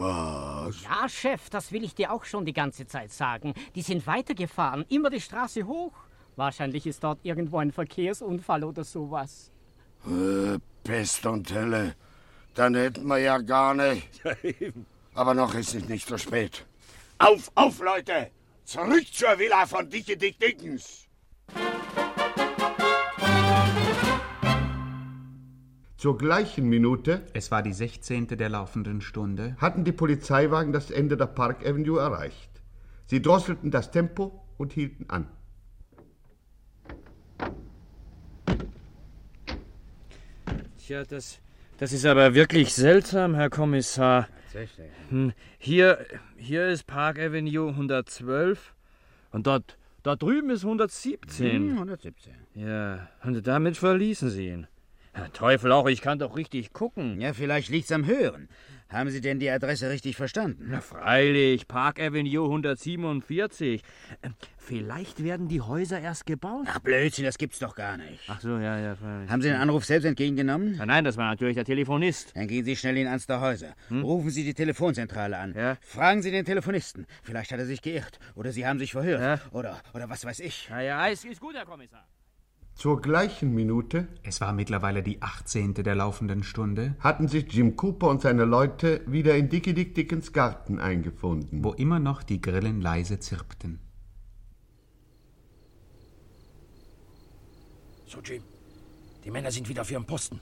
Was? 0.00 0.82
Ja, 0.82 1.06
Chef, 1.10 1.50
das 1.50 1.72
will 1.72 1.84
ich 1.84 1.94
dir 1.94 2.10
auch 2.10 2.24
schon 2.24 2.46
die 2.46 2.54
ganze 2.54 2.86
Zeit 2.86 3.12
sagen. 3.12 3.52
Die 3.74 3.82
sind 3.82 4.06
weitergefahren, 4.06 4.86
immer 4.88 5.10
die 5.10 5.20
Straße 5.20 5.66
hoch. 5.66 5.92
Wahrscheinlich 6.36 6.86
ist 6.86 7.04
dort 7.04 7.18
irgendwo 7.22 7.58
ein 7.58 7.70
Verkehrsunfall 7.70 8.64
oder 8.64 8.82
sowas. 8.82 9.52
Äh, 10.06 10.58
Pest 10.84 11.26
und 11.26 11.52
Hölle. 11.52 11.96
Dann 12.54 12.74
hätten 12.76 13.06
wir 13.08 13.18
ja 13.18 13.38
gar 13.38 13.74
nicht. 13.74 14.08
Ja, 14.24 14.34
eben. 14.42 14.86
Aber 15.12 15.34
noch 15.34 15.54
ist 15.54 15.74
es 15.74 15.86
nicht 15.86 16.08
so 16.08 16.16
spät. 16.16 16.64
Auf, 17.18 17.50
auf, 17.54 17.78
Leute! 17.80 18.30
Zurück 18.64 19.06
zur 19.12 19.38
Villa 19.38 19.66
von 19.66 19.90
Dickie 19.90 20.16
Dick 20.16 20.40
Dickens! 20.40 21.09
Zur 26.00 26.16
gleichen 26.16 26.66
Minute 26.66 27.20
Es 27.34 27.50
war 27.50 27.62
die 27.62 27.74
sechzehnte 27.74 28.38
der 28.38 28.48
laufenden 28.48 29.02
Stunde. 29.02 29.54
hatten 29.58 29.84
die 29.84 29.92
Polizeiwagen 29.92 30.72
das 30.72 30.90
Ende 30.90 31.18
der 31.18 31.26
Park 31.26 31.60
Avenue 31.60 32.00
erreicht. 32.00 32.62
Sie 33.04 33.20
drosselten 33.20 33.70
das 33.70 33.90
Tempo 33.90 34.42
und 34.56 34.72
hielten 34.72 35.10
an. 35.10 35.26
Tja, 40.78 41.04
das, 41.04 41.38
das 41.76 41.92
ist 41.92 42.06
aber 42.06 42.32
wirklich 42.32 42.72
seltsam, 42.72 43.34
Herr 43.34 43.50
Kommissar. 43.50 44.26
Hm, 45.10 45.34
Hier, 45.58 45.98
hier 46.38 46.68
ist 46.68 46.86
Park 46.86 47.18
Avenue 47.18 47.68
112 47.68 48.74
und 49.32 49.46
dort, 49.46 49.76
dort 50.02 50.22
drüben 50.22 50.48
ist 50.48 50.64
117. 50.64 51.72
117. 51.72 52.32
Ja, 52.54 53.06
und 53.22 53.46
damit 53.46 53.76
verließen 53.76 54.30
Sie 54.30 54.48
ihn. 54.48 54.66
Herr 55.12 55.32
Teufel 55.32 55.72
auch, 55.72 55.88
ich 55.88 56.02
kann 56.02 56.18
doch 56.18 56.36
richtig 56.36 56.72
gucken. 56.72 57.20
Ja, 57.20 57.32
vielleicht 57.32 57.68
liegt's 57.68 57.90
am 57.92 58.06
Hören. 58.06 58.48
Haben 58.88 59.10
Sie 59.10 59.20
denn 59.20 59.38
die 59.38 59.48
Adresse 59.50 59.88
richtig 59.88 60.16
verstanden? 60.16 60.66
Na 60.68 60.80
freilich, 60.80 61.68
Park 61.68 62.00
Avenue 62.00 62.44
147. 62.44 63.82
Ähm, 64.22 64.34
Vielleicht 64.56 65.22
werden 65.22 65.48
die 65.48 65.60
Häuser 65.60 66.00
erst 66.00 66.26
gebaut. 66.26 66.66
Ach, 66.68 66.80
Blödsinn, 66.80 67.24
das 67.24 67.38
gibt's 67.38 67.58
doch 67.60 67.74
gar 67.74 67.96
nicht. 67.96 68.20
Ach 68.28 68.40
so, 68.40 68.50
ja, 68.58 68.78
ja, 68.78 68.94
freilich. 68.96 69.30
Haben 69.30 69.42
Sie 69.42 69.48
den 69.48 69.56
Anruf 69.58 69.84
selbst 69.84 70.04
entgegengenommen? 70.06 70.74
Ja, 70.76 70.86
Nein, 70.86 71.04
das 71.04 71.16
war 71.16 71.28
natürlich 71.30 71.54
der 71.54 71.64
Telefonist. 71.64 72.36
Dann 72.36 72.48
gehen 72.48 72.64
Sie 72.64 72.76
schnell 72.76 72.96
in 72.96 73.06
eins 73.06 73.26
der 73.26 73.40
Häuser. 73.40 73.74
Rufen 73.90 74.30
Sie 74.30 74.44
die 74.44 74.54
Telefonzentrale 74.54 75.38
an. 75.38 75.54
Ja. 75.54 75.76
Fragen 75.82 76.22
Sie 76.22 76.30
den 76.30 76.44
Telefonisten. 76.44 77.06
Vielleicht 77.22 77.52
hat 77.52 77.58
er 77.60 77.66
sich 77.66 77.82
geirrt. 77.82 78.18
Oder 78.34 78.50
Sie 78.52 78.66
haben 78.66 78.78
sich 78.80 78.92
verhört. 78.92 79.20
Ja. 79.20 79.40
Oder, 79.52 79.80
oder 79.94 80.08
was 80.08 80.24
weiß 80.24 80.40
ich. 80.40 80.68
Ja, 80.68 80.80
ja, 80.80 81.06
ist, 81.06 81.24
ist 81.24 81.40
gut, 81.40 81.54
Herr 81.54 81.64
Kommissar. 81.66 82.06
Zur 82.80 83.02
gleichen 83.02 83.54
Minute 83.54 84.08
Es 84.22 84.40
war 84.40 84.54
mittlerweile 84.54 85.02
die 85.02 85.20
achtzehnte 85.20 85.82
der 85.82 85.94
laufenden 85.96 86.42
Stunde, 86.42 86.96
hatten 87.00 87.28
sich 87.28 87.52
Jim 87.52 87.76
Cooper 87.76 88.08
und 88.08 88.22
seine 88.22 88.46
Leute 88.46 89.02
wieder 89.06 89.36
in 89.36 89.50
Dickie 89.50 89.74
Dick 89.74 89.94
Dickens 89.94 90.32
Garten 90.32 90.78
eingefunden. 90.78 91.62
wo 91.62 91.74
immer 91.74 91.98
noch 91.98 92.22
die 92.22 92.40
Grillen 92.40 92.80
leise 92.80 93.20
zirpten. 93.20 93.80
So, 98.06 98.20
Jim. 98.20 98.42
Die 99.24 99.30
Männer 99.30 99.50
sind 99.50 99.68
wieder 99.68 99.82
auf 99.82 99.90
ihrem 99.90 100.06
Posten. 100.06 100.40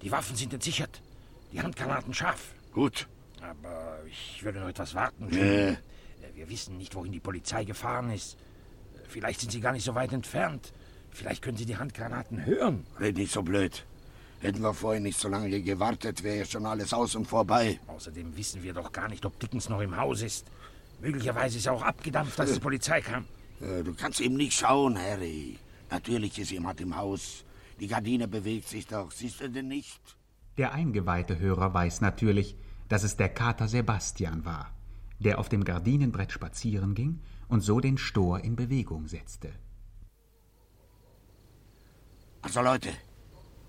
Die 0.00 0.12
Waffen 0.12 0.36
sind 0.36 0.54
entsichert. 0.54 1.02
Die 1.52 1.60
Handgranaten 1.60 2.14
scharf. 2.14 2.54
Gut. 2.72 3.08
Aber 3.42 3.98
ich 4.06 4.44
würde 4.44 4.60
noch 4.60 4.68
etwas 4.68 4.94
warten, 4.94 5.26
Jim. 5.28 5.42
Äh. 5.42 5.70
Äh, 5.72 5.76
Wir 6.36 6.48
wissen 6.48 6.78
nicht, 6.78 6.94
wohin 6.94 7.10
die 7.10 7.18
Polizei 7.18 7.64
gefahren 7.64 8.12
ist. 8.12 8.36
Vielleicht 9.08 9.40
sind 9.40 9.50
sie 9.50 9.60
gar 9.60 9.72
nicht 9.72 9.84
so 9.84 9.96
weit 9.96 10.12
entfernt. 10.12 10.72
Vielleicht 11.10 11.42
können 11.42 11.56
sie 11.56 11.66
die 11.66 11.76
Handgranaten 11.76 12.44
hören. 12.44 12.86
Red 12.98 13.16
nicht 13.16 13.32
so 13.32 13.42
blöd. 13.42 13.84
Hätten 14.40 14.62
wir 14.62 14.72
vorhin 14.72 15.02
nicht 15.02 15.18
so 15.18 15.28
lange 15.28 15.60
gewartet, 15.60 16.22
wäre 16.22 16.38
ja 16.38 16.44
schon 16.46 16.64
alles 16.64 16.94
aus 16.94 17.14
und 17.14 17.26
vorbei. 17.26 17.78
Außerdem 17.88 18.36
wissen 18.36 18.62
wir 18.62 18.72
doch 18.72 18.90
gar 18.90 19.08
nicht, 19.08 19.26
ob 19.26 19.38
Dickens 19.38 19.68
noch 19.68 19.80
im 19.80 19.96
Haus 19.96 20.22
ist. 20.22 20.46
Möglicherweise 21.00 21.58
ist 21.58 21.66
er 21.66 21.74
auch 21.74 21.82
abgedampft, 21.82 22.40
als 22.40 22.54
die 22.54 22.60
Polizei 22.60 23.00
kam. 23.02 23.26
Äh, 23.60 23.82
Du 23.82 23.92
kannst 23.94 24.20
eben 24.20 24.36
nicht 24.36 24.54
schauen, 24.58 24.96
Harry. 24.98 25.58
Natürlich 25.90 26.38
ist 26.38 26.50
jemand 26.52 26.80
im 26.80 26.96
Haus. 26.96 27.44
Die 27.80 27.86
Gardine 27.86 28.28
bewegt 28.28 28.68
sich 28.68 28.86
doch. 28.86 29.10
Siehst 29.10 29.40
du 29.40 29.50
denn 29.50 29.68
nicht? 29.68 30.00
Der 30.56 30.72
eingeweihte 30.72 31.38
Hörer 31.38 31.74
weiß 31.74 32.00
natürlich, 32.00 32.56
dass 32.88 33.02
es 33.02 33.16
der 33.16 33.28
Kater 33.28 33.68
Sebastian 33.68 34.44
war, 34.44 34.70
der 35.18 35.38
auf 35.38 35.48
dem 35.48 35.64
Gardinenbrett 35.64 36.32
spazieren 36.32 36.94
ging 36.94 37.20
und 37.48 37.60
so 37.60 37.80
den 37.80 37.98
Stor 37.98 38.40
in 38.40 38.56
Bewegung 38.56 39.06
setzte. 39.06 39.52
Also 42.42 42.62
Leute, 42.62 42.90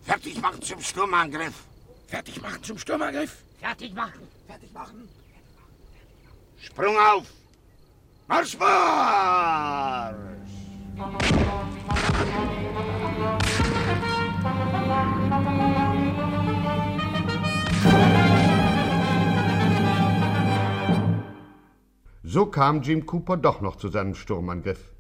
fertig 0.01 0.41
machen 0.41 0.61
zum 0.61 0.81
Sturmangriff. 0.81 1.65
Fertig 2.07 2.41
machen 2.41 2.63
zum 2.63 2.77
Sturmangriff. 2.77 3.43
Fertig 3.59 3.93
machen. 3.93 4.27
Fertig 4.47 4.73
machen. 4.73 5.07
Sprung 6.57 6.97
auf. 6.97 7.27
Marsch, 8.27 8.57
Marsch! 8.57 10.15
So 22.23 22.45
kam 22.45 22.81
Jim 22.81 23.05
Cooper 23.05 23.35
doch 23.35 23.59
noch 23.59 23.75
zu 23.75 23.89
seinem 23.89 24.15
Sturmangriff. 24.15 24.93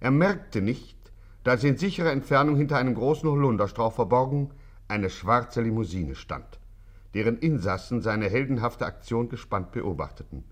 Er 0.00 0.10
merkte 0.10 0.62
nicht, 0.62 0.97
dass 1.44 1.64
in 1.64 1.76
sicherer 1.76 2.12
Entfernung 2.12 2.56
hinter 2.56 2.76
einem 2.76 2.94
großen 2.94 3.28
Holunderstrauch 3.28 3.92
verborgen 3.92 4.50
eine 4.88 5.10
schwarze 5.10 5.62
Limousine 5.62 6.14
stand, 6.14 6.58
deren 7.14 7.38
Insassen 7.38 8.00
seine 8.00 8.28
heldenhafte 8.28 8.86
Aktion 8.86 9.28
gespannt 9.28 9.72
beobachteten. 9.72 10.44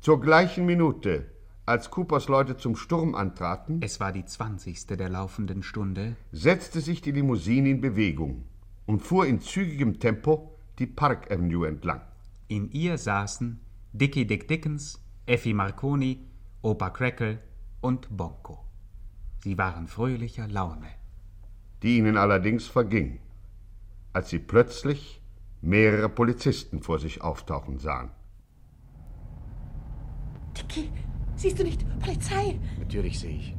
Zur 0.00 0.20
gleichen 0.20 0.66
Minute, 0.66 1.26
als 1.66 1.90
Coopers 1.90 2.28
Leute 2.28 2.56
zum 2.56 2.74
Sturm 2.74 3.14
antraten, 3.14 3.82
Es 3.82 4.00
war 4.00 4.12
die 4.12 4.24
zwanzigste 4.24 4.96
der 4.96 5.08
laufenden 5.08 5.62
Stunde, 5.62 6.16
setzte 6.32 6.80
sich 6.80 7.02
die 7.02 7.12
Limousine 7.12 7.68
in 7.68 7.80
Bewegung 7.80 8.44
und 8.86 9.00
fuhr 9.00 9.26
in 9.26 9.40
zügigem 9.40 10.00
Tempo 10.00 10.56
die 10.78 10.86
Park 10.86 11.30
Avenue 11.30 11.68
entlang. 11.68 12.00
In 12.48 12.70
ihr 12.72 12.98
saßen 12.98 13.60
Dickie 13.92 14.26
Dick 14.26 14.48
Dickens, 14.48 15.00
Effi 15.26 15.52
Marconi, 15.52 16.26
Opa 16.62 16.90
Crackle 16.90 17.38
und 17.80 18.08
Bonko. 18.16 18.69
Sie 19.42 19.56
waren 19.58 19.86
fröhlicher 19.88 20.46
Laune. 20.48 20.88
die 21.82 21.96
ihnen 21.96 22.16
allerdings 22.18 22.66
verging, 22.66 23.20
als 24.12 24.28
sie 24.28 24.38
plötzlich 24.38 25.22
mehrere 25.62 26.10
Polizisten 26.10 26.82
vor 26.82 26.98
sich 26.98 27.22
auftauchen 27.22 27.78
sahen. 27.78 28.10
Dicky, 30.56 30.90
siehst 31.36 31.58
du 31.58 31.64
nicht? 31.64 31.86
Polizei! 32.00 32.58
Natürlich 32.78 33.18
sehe 33.18 33.36
ich. 33.36 33.56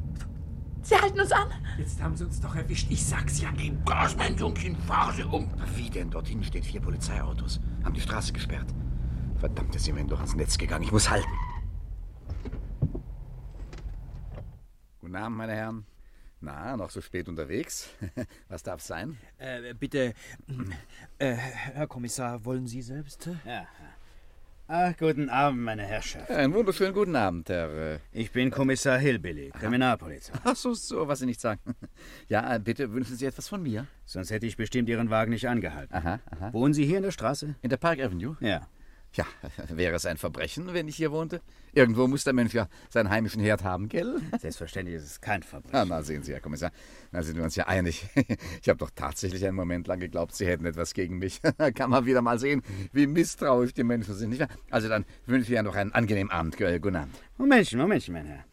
Sie 0.82 0.94
halten 0.96 1.20
uns 1.20 1.32
an. 1.32 1.48
Jetzt 1.78 2.02
haben 2.02 2.16
sie 2.16 2.24
uns 2.24 2.40
doch 2.40 2.54
erwischt. 2.54 2.90
Ich 2.90 3.04
sag's 3.04 3.40
ja 3.40 3.48
eben. 3.58 3.84
Gas, 3.84 4.16
mein 4.16 4.36
Jungchen, 4.36 4.76
fahr 4.76 5.12
sie 5.12 5.24
um. 5.24 5.48
Wie 5.76 5.90
denn? 5.90 6.10
Dort 6.10 6.28
hinten 6.28 6.44
stehen 6.44 6.62
vier 6.62 6.80
Polizeiautos. 6.80 7.60
Haben 7.84 7.94
die 7.94 8.00
Straße 8.00 8.32
gesperrt. 8.32 8.72
Verdammt, 9.36 9.78
sie 9.78 9.94
werden 9.94 10.08
doch 10.08 10.18
ans 10.18 10.34
Netz 10.36 10.58
gegangen. 10.58 10.84
Ich 10.84 10.92
muss 10.92 11.08
halten. 11.10 11.28
Guten 15.12 15.24
Abend, 15.24 15.36
meine 15.36 15.52
Herren. 15.52 15.84
Na, 16.40 16.74
noch 16.74 16.88
so 16.88 17.02
spät 17.02 17.28
unterwegs? 17.28 17.90
Was 18.48 18.62
darf 18.62 18.80
sein? 18.80 19.18
Äh, 19.36 19.74
bitte, 19.74 20.14
äh, 21.18 21.34
Herr 21.34 21.86
Kommissar, 21.86 22.42
wollen 22.46 22.66
Sie 22.66 22.80
selbst? 22.80 23.28
Ja. 23.44 23.66
Ach, 24.68 24.96
guten 24.96 25.28
Abend, 25.28 25.60
meine 25.60 25.82
Herrschaft. 25.82 26.30
Einen 26.30 26.54
wunderschönen 26.54 26.94
guten 26.94 27.14
Abend, 27.14 27.50
Herr. 27.50 27.96
Äh 27.96 27.98
ich 28.12 28.32
bin 28.32 28.50
Kommissar 28.50 28.96
Hillbilly, 28.96 29.50
Kriminalpolizei. 29.50 30.32
Ach 30.44 30.56
so, 30.56 30.72
so, 30.72 31.06
was 31.06 31.18
Sie 31.18 31.26
nicht 31.26 31.42
sagen. 31.42 31.60
Ja, 32.28 32.54
äh, 32.54 32.58
bitte 32.58 32.90
wünschen 32.90 33.14
Sie 33.14 33.26
etwas 33.26 33.48
von 33.48 33.62
mir? 33.62 33.86
Sonst 34.06 34.30
hätte 34.30 34.46
ich 34.46 34.56
bestimmt 34.56 34.88
Ihren 34.88 35.10
Wagen 35.10 35.32
nicht 35.32 35.46
angehalten. 35.46 35.94
Aha, 35.94 36.20
aha. 36.30 36.54
Wohnen 36.54 36.72
Sie 36.72 36.86
hier 36.86 36.96
in 36.96 37.02
der 37.02 37.10
Straße? 37.10 37.54
In 37.60 37.68
der 37.68 37.76
Park 37.76 38.00
Avenue? 38.00 38.38
Ja. 38.40 38.66
Ja, 39.14 39.26
wäre 39.68 39.96
es 39.96 40.06
ein 40.06 40.16
Verbrechen, 40.16 40.72
wenn 40.72 40.88
ich 40.88 40.96
hier 40.96 41.12
wohnte? 41.12 41.40
Irgendwo 41.74 42.06
muss 42.06 42.24
der 42.24 42.32
Mensch 42.32 42.54
ja 42.54 42.68
seinen 42.90 43.10
heimischen 43.10 43.42
Herd 43.42 43.64
haben, 43.64 43.88
gell? 43.88 44.20
Selbstverständlich 44.40 44.96
ist 44.96 45.04
es 45.04 45.20
kein 45.20 45.42
Verbrechen. 45.42 45.76
Ah, 45.76 45.84
na, 45.84 46.02
sehen 46.02 46.22
Sie, 46.22 46.32
Herr 46.32 46.40
Kommissar, 46.40 46.70
da 47.12 47.22
sind 47.22 47.36
wir 47.36 47.44
uns 47.44 47.56
ja 47.56 47.66
einig. 47.66 48.06
Ich 48.62 48.68
habe 48.68 48.78
doch 48.78 48.90
tatsächlich 48.94 49.44
einen 49.44 49.56
Moment 49.56 49.86
lang 49.86 49.98
geglaubt, 49.98 50.34
Sie 50.34 50.46
hätten 50.46 50.64
etwas 50.66 50.94
gegen 50.94 51.18
mich. 51.18 51.40
Da 51.58 51.70
kann 51.70 51.90
man 51.90 52.06
wieder 52.06 52.22
mal 52.22 52.38
sehen, 52.38 52.62
wie 52.92 53.06
misstrauisch 53.06 53.74
die 53.74 53.84
Menschen 53.84 54.14
sind, 54.14 54.30
nicht 54.30 54.40
wahr? 54.40 54.48
Also 54.70 54.88
dann 54.88 55.04
wünsche 55.26 55.52
ich 55.52 55.58
Ihnen 55.58 55.64
noch 55.64 55.74
einen 55.74 55.92
angenehmen 55.92 56.30
Abend. 56.30 56.60
Abend. 56.60 57.08
Momentchen, 57.38 57.78
Momentchen, 57.78 58.14
mein 58.14 58.26
Herr. 58.26 58.51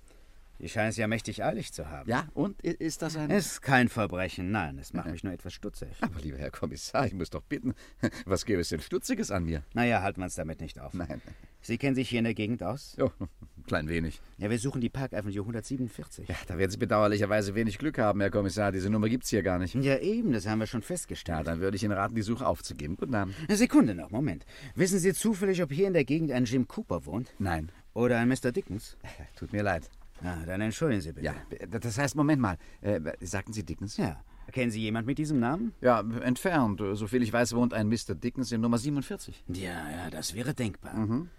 Die 0.59 0.67
scheinen 0.67 0.89
es 0.89 0.97
ja 0.97 1.07
mächtig 1.07 1.43
eilig 1.43 1.71
zu 1.71 1.89
haben. 1.89 2.09
Ja, 2.09 2.27
und 2.33 2.61
ist 2.61 3.01
das 3.01 3.15
ein... 3.15 3.31
Es 3.31 3.45
ist 3.53 3.61
kein 3.61 3.87
Verbrechen, 3.87 4.51
nein, 4.51 4.77
es 4.77 4.91
macht 4.91 5.09
mich 5.09 5.23
nur 5.23 5.31
etwas 5.31 5.53
stutzig. 5.53 5.89
Aber 6.01 6.19
lieber 6.19 6.37
Herr 6.37 6.51
Kommissar, 6.51 7.05
ich 7.05 7.13
muss 7.13 7.29
doch 7.29 7.43
bitten, 7.43 7.73
was 8.25 8.45
gäbe 8.45 8.59
es 8.59 8.69
denn 8.69 8.81
Stutziges 8.81 9.31
an 9.31 9.45
mir? 9.45 9.63
Naja, 9.73 10.01
halten 10.01 10.19
wir 10.19 10.25
uns 10.25 10.35
damit 10.35 10.59
nicht 10.59 10.79
auf. 10.79 10.93
Nein. 10.93 11.21
Sie 11.61 11.77
kennen 11.77 11.95
sich 11.95 12.09
hier 12.09 12.19
in 12.19 12.25
der 12.25 12.33
Gegend 12.33 12.61
aus? 12.63 12.95
Ja, 12.97 13.05
ein 13.19 13.63
klein 13.67 13.87
wenig. 13.87 14.21
Ja, 14.37 14.49
wir 14.49 14.59
suchen 14.59 14.81
die 14.81 14.89
Park 14.89 15.13
Avenue 15.13 15.41
147. 15.41 16.27
Ja, 16.27 16.35
da 16.47 16.57
werden 16.57 16.71
Sie 16.71 16.77
bedauerlicherweise 16.77 17.55
wenig 17.55 17.77
Glück 17.77 17.97
haben, 17.97 18.19
Herr 18.21 18.29
Kommissar. 18.29 18.71
Diese 18.71 18.89
Nummer 18.89 19.07
gibt's 19.07 19.29
hier 19.29 19.43
gar 19.43 19.59
nicht. 19.59 19.75
Ja, 19.75 19.97
eben, 19.99 20.33
das 20.33 20.45
haben 20.47 20.59
wir 20.59 20.67
schon 20.67 20.81
festgestellt. 20.81 21.39
Ja, 21.39 21.43
dann 21.43 21.59
würde 21.59 21.77
ich 21.77 21.83
Ihnen 21.83 21.93
raten, 21.93 22.15
die 22.15 22.21
Suche 22.21 22.45
aufzugeben. 22.45 22.97
Guten 22.97 23.15
Abend. 23.15 23.35
Eine 23.47 23.57
Sekunde 23.57 23.95
noch, 23.95 24.11
Moment. 24.11 24.45
Wissen 24.75 24.99
Sie 24.99 25.13
zufällig, 25.13 25.61
ob 25.63 25.71
hier 25.71 25.87
in 25.87 25.93
der 25.93 26.05
Gegend 26.05 26.31
ein 26.31 26.45
Jim 26.45 26.67
Cooper 26.67 27.05
wohnt? 27.05 27.33
Nein. 27.39 27.71
Oder 27.93 28.19
ein 28.19 28.29
Mr. 28.29 28.51
Dickens? 28.51 28.97
Tut 29.35 29.51
mir 29.51 29.63
leid. 29.63 29.89
Ah, 30.23 30.37
dann 30.45 30.61
entschuldigen 30.61 31.01
Sie 31.01 31.11
bitte. 31.13 31.25
Ja, 31.25 31.35
das 31.67 31.97
heißt, 31.97 32.15
Moment 32.15 32.41
mal. 32.41 32.57
Äh, 32.81 32.99
sagten 33.21 33.53
Sie 33.53 33.63
Dickens? 33.63 33.97
Ja. 33.97 34.23
Kennen 34.51 34.71
Sie 34.71 34.81
jemand 34.81 35.05
mit 35.05 35.17
diesem 35.17 35.39
Namen? 35.39 35.73
Ja, 35.81 35.99
entfernt. 36.21 36.81
Soviel 36.93 37.21
ich 37.21 37.31
weiß, 37.31 37.53
wohnt 37.53 37.73
ein 37.73 37.87
Mr. 37.87 38.15
Dickens 38.15 38.51
in 38.51 38.61
Nummer 38.61 38.77
47. 38.77 39.43
Ja, 39.49 39.89
ja, 39.89 40.09
das 40.09 40.33
wäre 40.33 40.53
denkbar. 40.53 40.95
Mhm. 40.95 41.29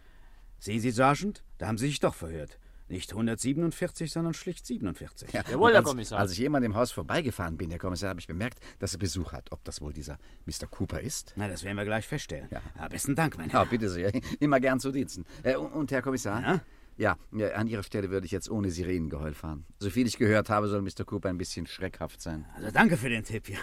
Sehen 0.59 0.81
Sie, 0.81 0.91
Sergeant, 0.91 1.43
da 1.59 1.67
haben 1.67 1.79
Sie 1.79 1.87
sich 1.87 2.01
doch 2.01 2.15
verhört. 2.15 2.59
Nicht 2.91 3.13
147, 3.13 4.11
sondern 4.11 4.35
schlicht 4.35 4.67
47. 4.67 5.33
Ja, 5.33 5.43
Jawohl, 5.49 5.71
Herr 5.71 5.79
als, 5.79 5.89
Kommissar. 5.89 6.19
Als 6.19 6.33
ich 6.33 6.39
jemand 6.39 6.67
im 6.67 6.75
Haus 6.75 6.91
vorbeigefahren 6.91 7.57
bin, 7.57 7.71
Herr 7.71 7.79
Kommissar, 7.79 8.11
habe 8.11 8.19
ich 8.19 8.27
bemerkt, 8.27 8.59
dass 8.81 8.93
er 8.93 8.99
Besuch 8.99 9.33
hat. 9.33 9.53
Ob 9.53 9.63
das 9.63 9.81
wohl 9.81 9.93
dieser 9.93 10.19
Mr. 10.45 10.67
Cooper 10.69 11.01
ist? 11.01 11.33
Na, 11.37 11.47
das 11.47 11.63
werden 11.63 11.77
wir 11.77 11.85
gleich 11.85 12.07
feststellen. 12.07 12.49
Ja. 12.51 12.61
ja 12.77 12.89
besten 12.89 13.15
Dank, 13.15 13.39
mein 13.39 13.49
Ja, 13.49 13.61
Herr. 13.61 13.67
bitte 13.67 13.89
sehr. 13.89 14.13
Immer 14.41 14.59
gern 14.59 14.81
zu 14.81 14.91
Diensten. 14.91 15.25
Äh, 15.45 15.55
und, 15.55 15.73
und, 15.73 15.93
Herr 15.93 16.03
Kommissar? 16.03 16.43
Ja? 16.43 16.61
Ja, 17.01 17.17
an 17.55 17.67
Ihrer 17.67 17.83
Stelle 17.83 18.11
würde 18.11 18.27
ich 18.27 18.31
jetzt 18.31 18.51
ohne 18.51 18.71
Sirenengeheul 18.71 19.33
fahren. 19.33 19.65
Soviel 19.79 20.07
ich 20.07 20.19
gehört 20.19 20.51
habe, 20.51 20.69
soll 20.69 20.83
Mr. 20.83 21.07
Cooper 21.07 21.31
ein 21.31 21.39
bisschen 21.39 21.67
schreckhaft 21.67 22.21
sein. 22.21 22.45
Also 22.57 22.71
danke 22.71 22.99
für 22.99 23.09
den 23.09 23.25
Tipp, 23.25 23.49
ja. 23.49 23.57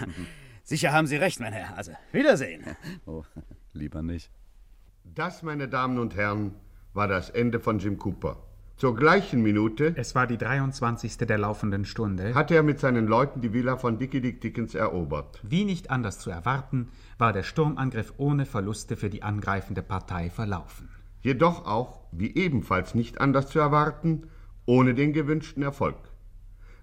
Sicher 0.63 0.91
haben 0.91 1.06
Sie 1.06 1.17
recht, 1.17 1.39
mein 1.39 1.54
Herr. 1.54 1.78
Also, 1.78 1.91
Wiedersehen. 2.12 2.63
Oh, 3.06 3.23
lieber 3.73 4.02
nicht. 4.02 4.32
Das, 5.04 5.43
meine 5.43 5.67
Damen 5.67 6.00
und 6.00 6.15
Herren, 6.15 6.56
war 6.95 7.08
das 7.08 7.30
Ende 7.30 7.60
von 7.60 7.78
Jim 7.78 8.00
Cooper. 8.00 8.41
Zur 8.76 8.95
gleichen 8.95 9.43
Minute 9.43 9.93
Es 9.95 10.15
war 10.15 10.26
die 10.26 10.39
23. 10.39 11.17
der 11.17 11.38
laufenden 11.38 11.86
Stunde. 11.86 12.34
hatte 12.34 12.56
er 12.56 12.63
mit 12.63 12.80
seinen 12.80 13.06
Leuten 13.06 13.41
die 13.41 13.54
Villa 13.54 13.78
von 13.78 14.00
Dickie 14.00 14.19
Dick 14.21 14.41
Dickens 14.41 14.73
erobert. 14.73 15.39
Wie 15.43 15.63
nicht 15.63 15.91
anders 15.91 16.17
zu 16.17 16.32
erwarten, 16.32 16.89
war 17.19 17.34
der 17.34 17.43
Sturmangriff 17.43 18.15
ohne 18.17 18.47
Verluste 18.47 18.95
für 18.95 19.12
die 19.12 19.21
angreifende 19.21 19.84
Partei 19.84 20.32
verlaufen. 20.32 20.89
Jedoch 21.27 21.65
auch, 21.65 21.99
wie 22.13 22.37
ebenfalls 22.37 22.95
nicht 22.95 23.19
anders 23.19 23.49
zu 23.49 23.59
erwarten, 23.59 24.29
ohne 24.65 24.93
den 24.93 25.11
gewünschten 25.11 25.61
Erfolg. 25.61 25.97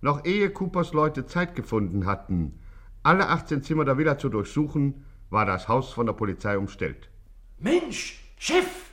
Noch 0.02 0.26
ehe 0.26 0.50
Coopers 0.50 0.92
Leute 0.92 1.24
Zeit 1.24 1.54
gefunden 1.54 2.04
hatten, 2.04 2.60
alle 3.02 3.30
18 3.30 3.62
Zimmer 3.62 3.86
der 3.86 3.96
Villa 3.96 4.18
zu 4.18 4.28
durchsuchen, 4.28 5.06
war 5.30 5.46
das 5.46 5.66
Haus 5.68 5.94
von 5.94 6.04
der 6.04 6.12
Polizei 6.12 6.58
umstellt. 6.58 7.08
Mensch, 7.56 8.22
Chef, 8.36 8.90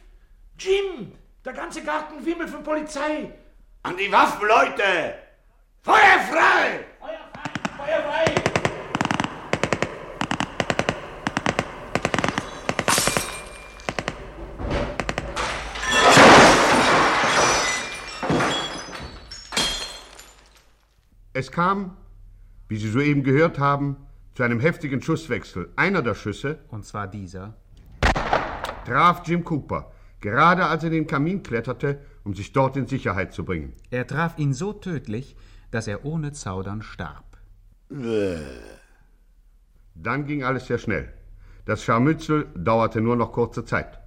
Jim, 0.57 1.11
der 1.43 1.51
ganze 1.51 1.83
Garten 1.83 2.25
wimmelt 2.25 2.49
von 2.49 2.63
Polizei. 2.63 3.33
An 3.83 3.97
die 3.97 4.09
Waffen, 4.09 4.47
Leute! 4.47 5.15
Feuer 5.81 6.19
frei! 6.29 6.85
Feuer 7.77 8.01
frei! 8.03 8.60
Es 21.41 21.51
kam, 21.51 21.97
wie 22.67 22.77
Sie 22.77 22.87
soeben 22.91 23.23
gehört 23.23 23.57
haben, 23.57 23.97
zu 24.35 24.43
einem 24.43 24.59
heftigen 24.59 25.01
Schusswechsel. 25.01 25.69
Einer 25.75 26.03
der 26.03 26.13
Schüsse, 26.13 26.59
Und 26.69 26.85
zwar 26.85 27.07
dieser. 27.07 27.55
traf 28.85 29.27
Jim 29.27 29.43
Cooper, 29.43 29.91
gerade 30.19 30.67
als 30.67 30.83
er 30.83 30.91
den 30.91 31.07
Kamin 31.07 31.41
kletterte, 31.41 31.99
um 32.23 32.35
sich 32.35 32.53
dort 32.53 32.77
in 32.77 32.85
Sicherheit 32.85 33.33
zu 33.33 33.43
bringen. 33.43 33.73
Er 33.89 34.05
traf 34.05 34.37
ihn 34.37 34.53
so 34.53 34.71
tödlich, 34.71 35.35
dass 35.71 35.87
er 35.87 36.05
ohne 36.05 36.31
Zaudern 36.31 36.83
starb. 36.83 37.39
Dann 39.95 40.25
ging 40.27 40.43
alles 40.43 40.67
sehr 40.67 40.77
schnell. 40.77 41.11
Das 41.65 41.83
Scharmützel 41.83 42.49
dauerte 42.53 43.01
nur 43.01 43.15
noch 43.15 43.31
kurze 43.31 43.65
Zeit. 43.65 43.99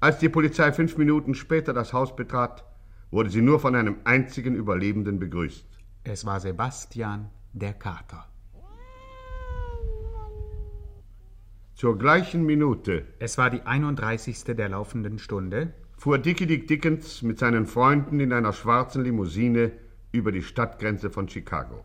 Als 0.00 0.18
die 0.18 0.28
Polizei 0.28 0.70
fünf 0.72 0.98
Minuten 0.98 1.34
später 1.34 1.72
das 1.72 1.94
Haus 1.94 2.14
betrat, 2.14 2.66
wurde 3.10 3.30
sie 3.30 3.40
nur 3.40 3.60
von 3.60 3.74
einem 3.74 3.96
einzigen 4.04 4.54
Überlebenden 4.54 5.18
begrüßt. 5.18 5.75
Es 6.08 6.24
war 6.24 6.38
Sebastian 6.38 7.30
der 7.52 7.72
Kater. 7.72 8.28
Zur 11.74 11.98
gleichen 11.98 12.46
Minute 12.46 13.08
Es 13.18 13.38
war 13.38 13.50
die 13.50 13.62
31. 13.62 14.44
der 14.56 14.68
laufenden 14.68 15.18
Stunde. 15.18 15.72
fuhr 15.98 16.18
Dickie 16.18 16.46
Dick 16.46 16.68
Dickens 16.68 17.22
mit 17.22 17.40
seinen 17.40 17.66
Freunden 17.66 18.20
in 18.20 18.32
einer 18.32 18.52
schwarzen 18.52 19.02
Limousine 19.02 19.72
über 20.12 20.30
die 20.30 20.42
Stadtgrenze 20.42 21.10
von 21.10 21.28
Chicago. 21.28 21.84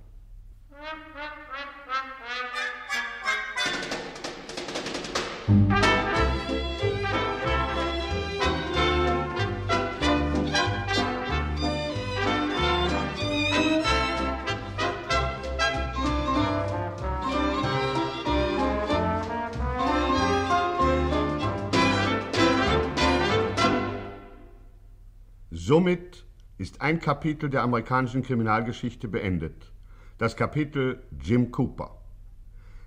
Somit 25.72 26.26
ist 26.58 26.82
ein 26.82 27.00
Kapitel 27.00 27.50
der 27.50 27.64
amerikanischen 27.64 28.24
Kriminalgeschichte 28.24 29.08
beendet. 29.08 29.72
Das 30.18 30.36
Kapitel 30.36 31.02
Jim 31.24 31.50
Cooper. 31.50 31.98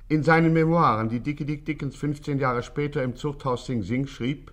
In 0.08 0.22
seinen 0.22 0.52
Memoiren, 0.52 1.08
die 1.08 1.20
Dickie 1.20 1.46
Dick 1.46 1.64
Dickens 1.64 1.96
15 1.96 2.38
Jahre 2.38 2.62
später 2.62 3.02
im 3.02 3.16
Zuchthaus 3.16 3.64
Sing 3.64 3.82
Sing 3.82 4.06
schrieb 4.06 4.52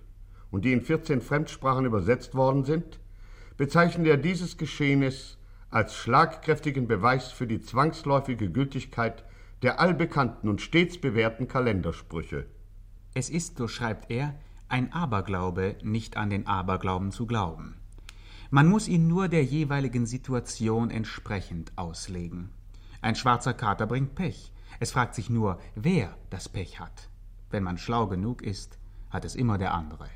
und 0.50 0.64
die 0.64 0.72
in 0.72 0.80
14 0.80 1.20
Fremdsprachen 1.20 1.84
übersetzt 1.84 2.34
worden 2.34 2.64
sind, 2.64 3.00
bezeichnet 3.58 4.06
er 4.06 4.16
dieses 4.16 4.56
Geschehnis 4.56 5.36
als 5.68 5.94
schlagkräftigen 5.94 6.88
Beweis 6.88 7.32
für 7.32 7.46
die 7.46 7.60
zwangsläufige 7.60 8.50
Gültigkeit 8.50 9.26
der 9.60 9.78
allbekannten 9.78 10.48
und 10.48 10.62
stets 10.62 10.98
bewährten 10.98 11.48
Kalendersprüche. 11.48 12.46
Es 13.12 13.28
ist, 13.28 13.58
so 13.58 13.68
schreibt 13.68 14.10
er, 14.10 14.34
ein 14.70 14.90
Aberglaube, 14.90 15.76
nicht 15.82 16.16
an 16.16 16.30
den 16.30 16.46
Aberglauben 16.46 17.10
zu 17.12 17.26
glauben. 17.26 17.76
Man 18.54 18.68
muss 18.68 18.86
ihn 18.86 19.08
nur 19.08 19.28
der 19.28 19.42
jeweiligen 19.42 20.04
Situation 20.04 20.90
entsprechend 20.90 21.72
auslegen. 21.76 22.50
Ein 23.00 23.14
schwarzer 23.14 23.54
Kater 23.54 23.86
bringt 23.86 24.14
Pech. 24.14 24.52
Es 24.78 24.92
fragt 24.92 25.14
sich 25.14 25.30
nur, 25.30 25.58
wer 25.74 26.14
das 26.28 26.50
Pech 26.50 26.78
hat. 26.78 27.08
Wenn 27.50 27.62
man 27.62 27.78
schlau 27.78 28.08
genug 28.08 28.42
ist, 28.42 28.78
hat 29.08 29.24
es 29.24 29.36
immer 29.36 29.56
der 29.56 29.72
andere. 29.72 30.06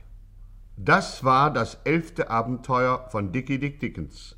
Das 0.77 1.25
war 1.25 1.51
das 1.51 1.77
elfte 1.85 2.29
Abenteuer 2.29 3.09
von 3.09 3.33
Dickie 3.33 3.59
Dick 3.59 3.81
Dickens, 3.81 4.37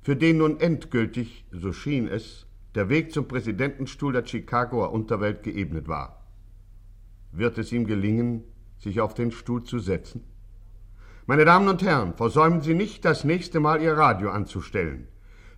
für 0.00 0.14
den 0.14 0.38
nun 0.38 0.60
endgültig, 0.60 1.44
so 1.50 1.72
schien 1.72 2.06
es, 2.06 2.46
der 2.76 2.88
Weg 2.88 3.12
zum 3.12 3.26
Präsidentenstuhl 3.26 4.12
der 4.12 4.24
Chicagoer 4.24 4.92
Unterwelt 4.92 5.42
geebnet 5.42 5.88
war. 5.88 6.24
Wird 7.32 7.58
es 7.58 7.72
ihm 7.72 7.84
gelingen, 7.84 8.44
sich 8.78 9.00
auf 9.00 9.14
den 9.14 9.32
Stuhl 9.32 9.64
zu 9.64 9.80
setzen? 9.80 10.22
Meine 11.30 11.44
Damen 11.44 11.68
und 11.68 11.80
Herren, 11.84 12.12
versäumen 12.14 12.60
Sie 12.60 12.74
nicht, 12.74 13.04
das 13.04 13.22
nächste 13.22 13.60
Mal 13.60 13.80
Ihr 13.80 13.96
Radio 13.96 14.32
anzustellen. 14.32 15.06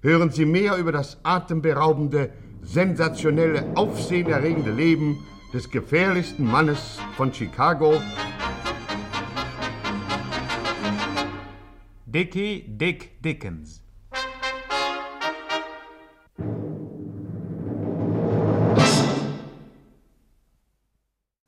Hören 0.03 0.29
Sie 0.29 0.45
mehr 0.45 0.77
über 0.77 0.93
das 0.93 1.17
atemberaubende, 1.23 2.29
sensationelle, 2.61 3.65
aufsehenerregende 3.75 4.71
Leben 4.71 5.27
des 5.55 5.71
gefährlichsten 5.71 6.45
Mannes 6.45 6.99
von 7.17 7.33
Chicago. 7.33 8.03
Dickie 12.05 12.67
Dick 12.69 13.23
Dickens. 13.23 13.82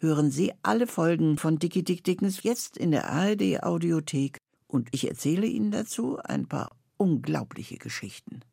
Hören 0.04 0.30
Sie 0.30 0.52
alle 0.62 0.86
Folgen 0.86 1.38
von 1.38 1.58
Dickie 1.58 1.82
Dick 1.82 2.04
Dickens 2.04 2.42
jetzt 2.42 2.76
in 2.76 2.90
der 2.90 3.08
ARD 3.08 3.62
Audiothek 3.62 4.36
und 4.66 4.90
ich 4.92 5.08
erzähle 5.08 5.46
Ihnen 5.46 5.70
dazu 5.70 6.18
ein 6.18 6.46
paar 6.46 6.76
unglaubliche 6.98 7.78
Geschichten. 7.78 8.42